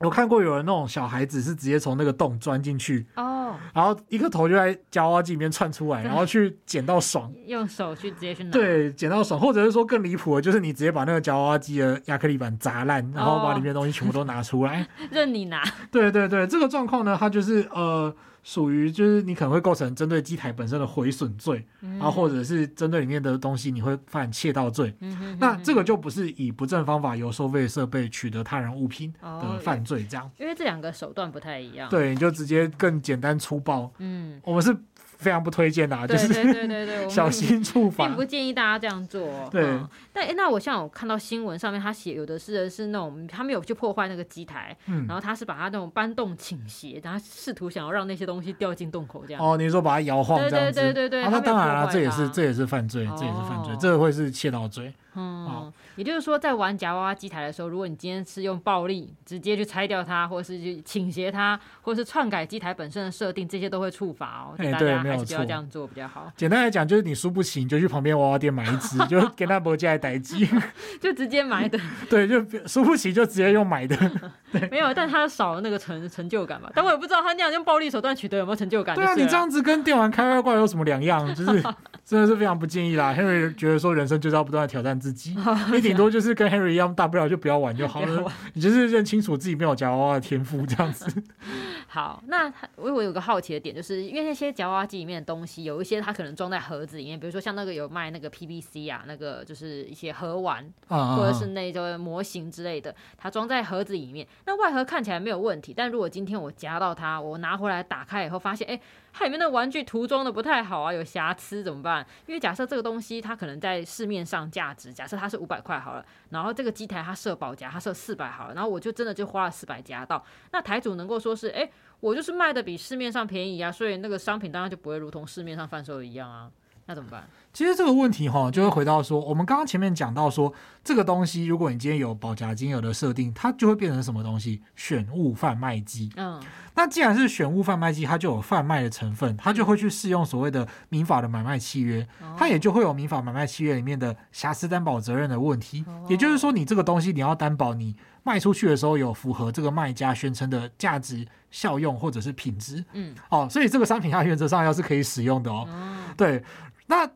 [0.00, 15.62] 我看过有人那种小孩子是直接从那个洞钻进去哦，然后一个头就在夹娃娃机里面窜出来，然后去捡到爽， 用手去直接去拿，对，捡到爽，或者是说更离谱的，就是你直接把那个夹娃娃机的亚克力板砸烂，然后把里面的东西全部都拿出来， 任你拿。
[15.90, 24.94] 对对对，这个状况呢，它就是呃，属于就是你可能会构成针对机台本身的毁损罪，嗯、然后或者是针对里面的东西你会犯窃盗罪。
[25.00, 30.30] 嗯、哼哼那这个就不是以不正方法由收费设备取得他人物品的犯罪，这样、哦。
[30.38, 31.88] 因为这两个手段不太一样。
[31.90, 33.92] 对，你就直接更简单粗暴。
[33.98, 34.76] 嗯，我们是。
[35.20, 39.28] 非常不推荐的、啊，就是对对对对，小心处罚，并不建议大家这样做。
[39.50, 49.44] 对，嗯、但哎，那我像我看到新闻上面，他写有的是的是那种他没有去破坏那个机台，嗯，然后他是把它那种搬动倾斜，然后试图想要让那些东西掉进洞口这样。
[49.44, 54.92] 哦，你说把它摇晃这样子，对对对对对，啊、那当然了，这也是这也是犯罪，这也是犯罪，这个会是窃盗罪。
[55.14, 64.54] 嗯，哦、也就是说，在玩夹娃娃机台的时候，如果你今天是用暴力直接去拆掉它，或者是去倾斜它，或者是篡改机台本身的设定，这些都会触罚哦。
[64.58, 66.30] 哎，对，没有错，不要这样做比较好。
[66.36, 70.48] 简单来讲，就是你输不起，你就去旁边娃娃店买一只，就跟他伯家来逮机，
[71.00, 71.78] 就直接买的。
[72.08, 73.96] 对，就输不起就直接用买的。
[74.52, 76.70] 对，没有，但他少了那个成成就感吧？
[76.74, 78.94] 但我也不知道他那样用暴力手段取得有没有成就感。
[78.94, 81.26] 对啊，你这样子跟电玩开外挂有什么两样？
[81.34, 81.62] 就是
[82.10, 83.14] 真的是非常不建议啦。
[83.16, 85.32] Henry 觉得说人生就是要不断的挑战自己。
[85.70, 88.24] 你顶多就是跟 Henry 一样，大不了就不要玩就好了。
[88.54, 91.06] 你就是认清楚自己没有夹娃娃的天赋，这样子。
[91.86, 105.72] 好，那我我有个好奇的点，就是因为那些夹娃娃机里面的东西，有一些它可能装在盒子里面，比如说像那个有卖那个 PVC 啊，那个就是一些盒玩，或者是那个模型之类的，它装在盒子里面，那外盒看起来没有问题。
[105.72, 108.74] 但如果今天我夹到它，我拿回来打开以后，发现哎。
[108.74, 108.80] 欸
[109.12, 112.06] 它里面的玩具涂装的不太好啊，有瑕疵怎么办？
[112.26, 126.50] 因为假设这个东西它可能在市面上价值，假设它是五百块好了，然后这个机台它设保价，它设四百好了，然后我就真的就花了四百加到，那台主能够说是，哎，我就是卖的比市面上便宜啊，所以那个商品当然就不会如同市面上贩售的一样啊，
[126.90, 127.22] 那怎么办？
[127.52, 134.60] 其实这个问题哈，就会回到说，我们刚刚前面讲到说，这个东西如果你今天有保价金额的设定，它就会变成什么东西？
[134.74, 136.10] 选物贩卖机。
[136.16, 136.42] 嗯，
[136.74, 142.04] 那既然是选物贩卖机，它就有贩卖的成分，它就会去适用所谓的民法的买卖契约，
[142.36, 145.84] 它也就会有民法买卖契约里面的瑕疵担保责任的问题。
[146.08, 152.84] 也就是说，你这个东西你要担保你卖出去的时候有符合这个卖家宣称的价值、效用或者是品质。
[152.92, 155.68] 嗯，哦，所以这个商品它原则上要是可以使用的哦。
[156.16, 156.42] 对，
[156.86, 157.08] 那。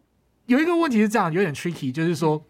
[0.47, 2.45] 有一个问题是这样，有点 tricky，就是说，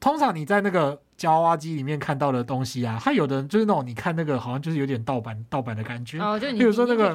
[0.00, 6.18] 通常你在那个夹娃娃机里面看到的东西啊，它有的就是那种你看那个好像就是有点盗版盗版的感觉。
[6.18, 7.14] 哦，就你比如说那个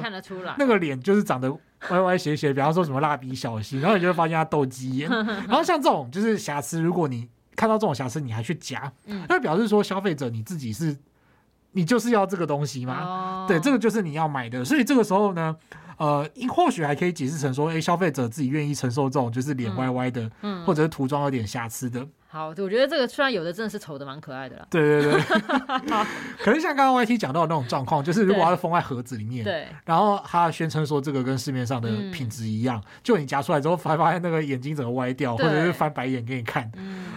[0.56, 1.52] 那个脸就是长得
[1.90, 5.10] 歪歪斜斜，比方说什么蜡笔小新，然后你就会发现它斗鸡眼。
[5.48, 8.92] 然后像这种就是瑕疵，如果你看到这种瑕疵，你还去夹，
[9.28, 10.96] 那表示说消费者你自己是，
[11.72, 13.02] 你就是要这个东西嘛？
[13.02, 14.64] 哦，对，这个就是你要买的。
[14.64, 15.56] 所以这个时候呢。
[15.98, 22.06] 呃，或许还可以解释成说，哎，消费者自己愿意承受这种就是脸歪歪的，嗯，或者是涂装有点瑕疵的。
[22.36, 24.66] 好，我觉得这个虽然有的真的是丑的蛮可爱的啦。
[24.68, 25.22] 对对对。
[26.44, 36.70] 可是像刚刚 YT 讲到的那种状况，就是如果它是封在盒子里面，对，然后他宣称说这个跟市面上的品质一样，就你夹出来之后，发发现那个眼睛整个歪掉，或者是翻白眼给你看，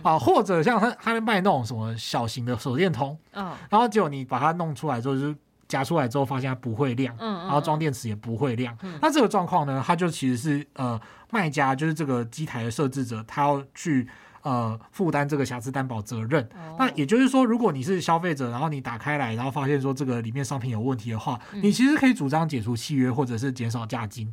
[0.03, 5.35] 啊，或者像他他卖那种什么小型的手电筒，然后结果你把它弄出来之后就是。
[5.69, 8.75] 夹出来之后发现它不会亮，嗯嗯、然后装电池也不会亮。
[8.81, 10.99] 嗯、那这个状况呢，它就其实是呃
[11.29, 14.07] 卖家就是这个机台的设置者，他要去
[14.41, 16.43] 呃负担这个瑕疵担保责任。
[16.55, 24.31] 哦、那也就是说，如果你是消费者，然后你打开来，然后发现说这个里面商品有问题的话，嗯、你其实可以主张解除契约或者是减少价金。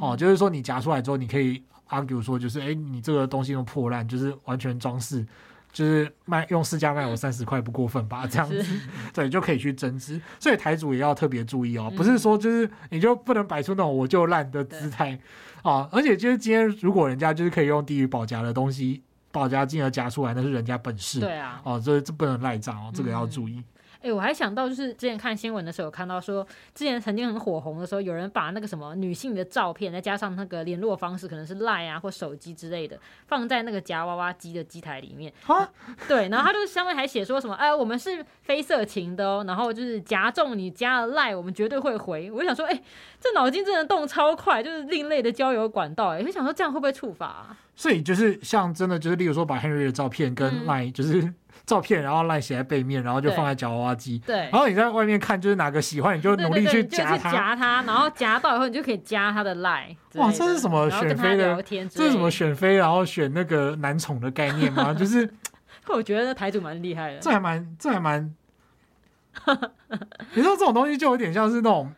[0.00, 5.26] 哦、哦，就是说你夹出来之后，你可以 argue 说，就是哎，你这个东西用破烂，就是完全装饰。
[5.72, 8.64] 就是卖用市价卖我三十块不过分吧，这样子，
[9.12, 10.18] 对，就可以去争执。
[10.40, 15.10] 所以台主也要特别注意哦，嗯、不是说就是你就不能摆出那种我就烂的姿态
[15.62, 15.86] 对啊。
[15.92, 19.02] 而且就是今天如果人家就是可以用低于保价的东西，
[19.36, 21.20] 保夹金额夹出来，那是人家本事。
[21.20, 23.56] 对啊，哦，这这不能赖账哦，这个要注意。
[23.56, 23.64] 嗯
[24.06, 32.96] 哎、欸，我还想到，就是之前看新闻的时候，有看到说，之前曾经很火红的时候，有人把那个什么女性的照片，再加上那个联络方式，可能是 Line 啊或手机之类的，
[33.26, 35.32] 放在那个夹娃娃机的机台里面。
[35.46, 35.68] 啊，
[36.06, 42.30] 对，然后他就上面还写说什么，哎，我们是非色情的哦，然后就是夹中你加了 Line，我们绝对会回。
[42.30, 42.82] 我就想说，哎、欸，
[43.20, 46.10] 这脑筋真的动超快，就是另类的交友管道。
[46.10, 47.58] 哎，就想说这样会不会触发啊？
[47.74, 51.20] 所以就是像真的就是，例如说把 Henry 的照片跟 Line 就是。
[51.22, 51.34] 嗯
[51.66, 54.20] 照片，然后赖写在背面，然后就放在夹娃娃机。
[54.24, 59.94] 对，然后你在外面看，就是哪个喜欢，你就努力去夹它，夹它，然后夹到以后，你就可以加他的赖。
[60.14, 61.60] 哇，这是什么选妃的？
[61.90, 64.94] 这是什么选妃，然后选那个男宠的概念吗？
[64.94, 65.28] 就是，
[65.88, 67.18] 我觉得台主蛮厉害的。
[67.18, 68.32] 这还蛮，这还蛮。
[70.34, 71.92] 你说这种东西就有点像是那种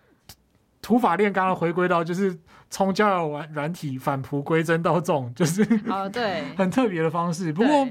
[0.80, 2.34] 土法炼钢，回归到就是
[2.70, 7.52] 从交友软软体返璞归真到这种，就是哦，对， 很特别的方式。
[7.52, 7.86] 不过。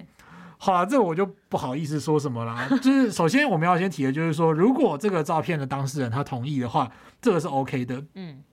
[0.57, 2.67] 好了，这我就不好意思说什么啦。
[2.81, 6.91] 就是首先我们要先提的，就是说，如果这个照片的当事人他同意的话，
[7.21, 8.03] 这个是 OK 的。
[8.15, 8.43] 嗯。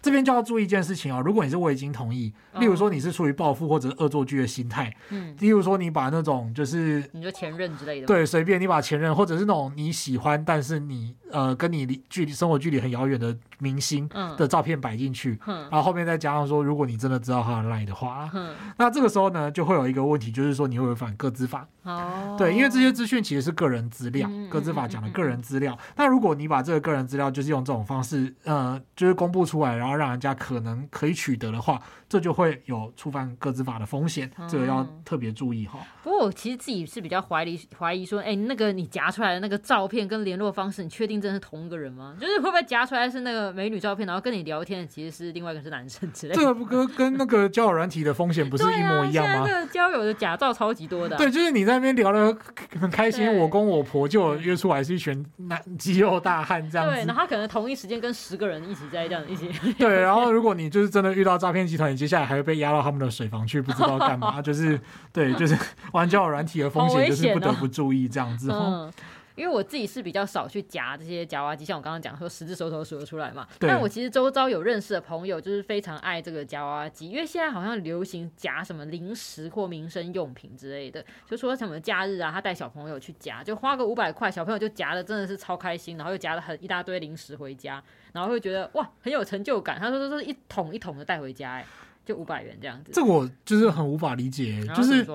[0.00, 29.67] 这边就要注意一件事情哦，如果你是未经同意，例如说你是出于报复或者恶作剧的心态，嗯，例如说你把那种就是你说前任之类的，对，随便你把前任或者是那种你喜欢但是你呃跟你离距离生活距离很遥远的明星的照片摆进去，嗯，然后后面再加上说，如果你真的知道他的赖的话，嗯，那这个时候呢就会有一个问题，就是说你会违反个资法，哦，对，因为这些资讯其实是个人资料，个资法讲的个人资料，那如果你把这个个人资料就是用这种方式，呃，就是公布出来。
[29.76, 35.78] 然后让人家可能可以取得的话，这就会有触犯个资法的风险，嗯、这个要特别注意哈。
[36.02, 42.16] 不过我其实自己是比较怀疑怀疑说，哎，那个你夹出来的那个照片跟联络方式，你确定真的是同一个人吗？
[42.20, 46.40] 就是会不会夹出来是那个美女照片，然后跟你聊天的其实是另外一个是男生之类的？
[46.40, 49.44] 这个不跟跟那个交友软体的风险不是一模一样吗？
[49.46, 51.18] 那个、交友的假照超级多的、啊。
[51.18, 52.36] 对，就是你在那边聊的
[52.80, 56.94] 很开心，我公我婆就约出来是一群男 肌肉大汉这样子。
[56.94, 59.48] 对，然后他可能同一时间跟十个人一起在这样一起。
[59.78, 64.40] 对，然后如果你就是真的遇到诈骗集团，你接下来还会被压到他们的水房去，不知道干嘛。
[64.42, 64.80] 就是
[65.12, 65.56] 对，就是
[65.92, 68.50] 玩交友软体的风险，就是不得不注意这样子。
[68.52, 68.92] 嗯，
[69.36, 73.46] 因为我自己是比较少去夹这些夹娃娃机，像我刚刚讲说十只手头数得出来嘛。
[73.58, 87.82] 对但我其实周遭有认识的朋友，就是非常爱这个夹娃娃机，因为现在好像流行夹什么零食或民生用品之类的，就说什么假日啊，他带小朋友去夹，就花个五百块，小朋友就夹的真的是超开心，然后又夹了很一大堆零食回家。
[88.12, 89.78] 然后会觉得哇，很有成就感。
[89.78, 91.66] 他说都是一桶一桶的带回家，哎，
[92.04, 92.92] 就五百元这样子。
[92.92, 95.06] 这我就是很无法理解，就是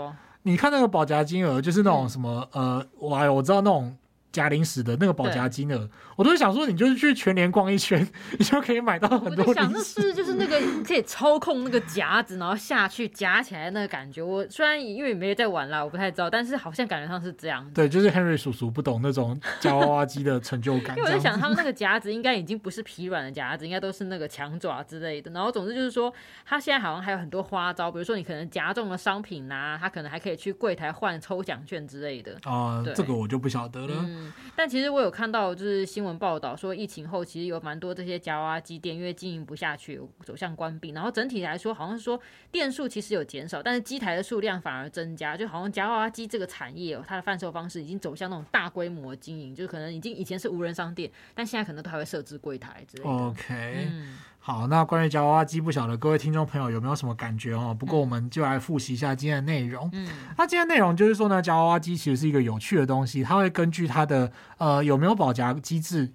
[0.44, 3.98] 你看那个保夹金额，就是那种什么、嗯、呃，我我知道那种。
[4.34, 8.08] 夹零食的那个保夹金额，对我都是想说，你就是去全联逛一圈，
[8.38, 9.46] 你就可以买到很多。
[9.46, 14.22] 我想的是，就是那个可以操控那个夹子，然后下去夹起来那个感觉。
[14.22, 17.70] 我虽然因为没有在玩啦，我不太知道，但是好像感觉上是这样。
[17.74, 20.96] 对，就是 Henry 叔叔不懂那种夹娃娃机的成就感。
[20.98, 25.32] 因为我在想，他们那个夹子应该已经不是疲软的夹子，应该都是那个强爪之类的。
[25.32, 26.14] 然后总之就是说，
[26.46, 32.38] 他现在好像还有很多花招，比如说你可能夹中了商品呐、啊，他可能还可以去柜台换抽奖券之类的。
[32.44, 33.96] 啊、这个我就不晓得了。
[34.00, 40.92] 嗯，但其实我有看到，就是新闻报道说，疫情后其实有蛮多这些夹娃娃机店，因为经营不下去，走向关闭。
[40.92, 42.20] 然后整体来说，好像是说
[42.52, 45.38] 店数其实有减少，但是机台的数量反而增加。
[45.38, 53.10] 就好像夹娃娃机这个产业哦，它的贩售方式已经走向那种大规模经营，就可能已经以前是无人商店，但现在可能都还会设置柜台之类的。
[53.10, 54.18] OK，嗯。
[54.46, 57.74] 好，那关于夹娃娃机，不晓得各位听众朋友有没有什么感觉哦？
[57.74, 59.90] 不过我们就来复习一下今天的内容。
[59.94, 60.06] 嗯，
[60.38, 66.12] 那今天内容就是说呢，夹娃娃机其实是一个有趣的东西，它会根据它的呃有没有保夹机制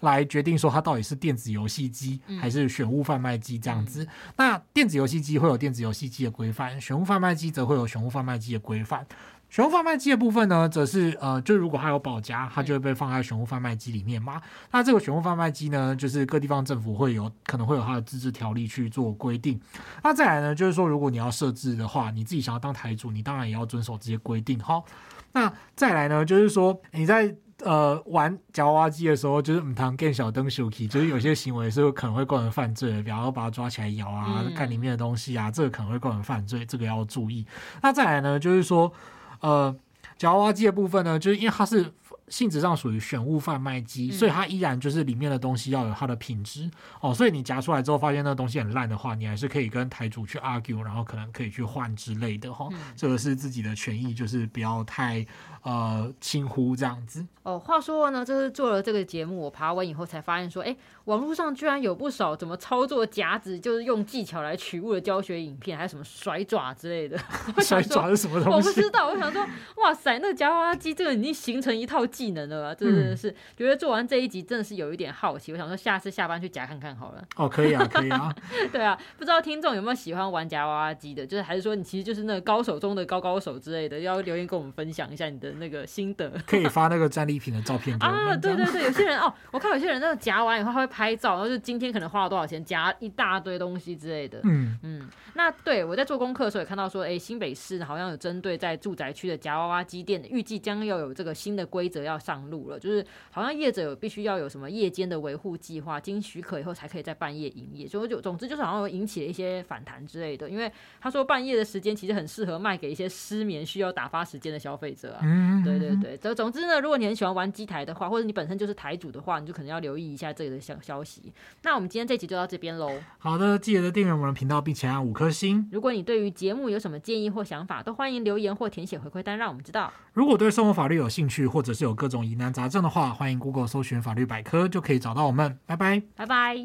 [0.00, 4.04] 来决定说它到底是电子游戏机还是选物贩卖机这样子。
[4.04, 9.06] 嗯、那电子游戏机会有电子游戏机的规范，选物贩卖机则会有选物贩卖机的规范。
[9.50, 14.40] 选物贩卖机的部分呢，则是呃，就如果它有保夹，它就会被放在选物贩卖机里面嘛。
[14.70, 19.60] 那这个选物贩卖机呢，就是各地方政府会有可能会有它的自治条例去做规定。
[20.04, 24.56] 那再来呢，就是说如果你要设置的话，你自己想要当台主，你当然也要遵守这些规定。
[24.60, 24.84] 好，
[25.32, 27.34] 那再来呢，就是说你在
[27.64, 37.44] 呃玩夹娃娃机的时候，就是唔通见小灯 Suki，就是有些行为是可能会构成犯罪的，比方说把它抓起来咬啊，看里面的东西啊，这个可能会构成犯罪，这个要注意。
[37.82, 38.92] 那再来呢，就是说。
[39.40, 39.74] 呃，
[40.16, 41.92] 夹娃娃机的部分呢，就是因为它是
[42.30, 46.70] 性质上属于选物贩卖机，嗯、所以它依然就是里面的东西要有它的品质
[47.02, 47.12] 哦。
[47.12, 52.64] 所以你夹出来之后发现那个东西很烂的话，你还是可以跟台主去 argue，然后可能可以去换之类的哈。
[52.64, 55.26] 哦嗯、这个是自己的权益，就是不要太。
[55.62, 57.58] 呃，轻忽这样子哦。
[57.58, 60.74] 话说呢，就是做了这个节目，我爬完以后才发现说，哎，
[61.04, 67.18] 网络上居然有不少怎么操作夹子，就是用技巧来取物的教学影片，还有什么甩爪之类的。
[67.58, 68.68] 甩 爪是什么东西？
[68.68, 69.08] 我不知道。
[69.08, 69.46] 我想说，
[69.82, 75.52] 哇塞，那个夹娃娃机这个已经形成一套技能了，真的是、嗯、觉得做完这一集真的是有一点好奇。
[75.52, 77.24] 我想说，下次下班去夹看看好了。
[77.36, 78.34] 哦，可以啊， 可以啊。
[78.72, 85.50] 对啊，不知道听众有没有喜欢玩夹娃娃机的，就是还是说你其实就是那个高手中的高高手之类的，要留言跟我们分享一下你的。
[85.60, 94.40] 那个心得可以发那个战利品的照片啊，对对对，有些人哦，我看有些人那个夹完以后他会拍照，然后就今天可能花了多少钱夹一大堆东西之类的。
[94.44, 107.86] 嗯嗯，那对我在做功课的时候也看到说，哎，新北市好像有针对在住宅区的夹娃娃机店，预计将要有这个新的规则要上路了，就是好像业者有必须要有什么夜间的维护计划，经许可以后才可以在半夜营业。
[107.88, 115.20] 所以就总之就是好像有引起了一些反弹之类的，因为他说半夜的时间其实很适合卖给一些失眠需要打发时间的消费者啊。
[115.22, 116.16] 嗯，对对对。
[116.16, 121.32] 总总之呢，如果你很喜欢玩机台的话，或者你本身就是台主的话，你就可能要留意一下这个的消消息。
[121.62, 122.90] 那我们今天这集就到这边喽。
[123.18, 125.68] 好的，记得订阅我们的频道，并且按五颗星。
[125.70, 129.92] 如果你对于节目有什么建议或想法，都欢迎留言或填写回馈单，让我们知道。
[130.12, 135.58] 如果对生活法律有兴趣，或者是有各种疑难杂症的话，欢迎 Google 搜寻法律百科，就可以找到我们。
[135.66, 136.56] 拜拜，拜拜。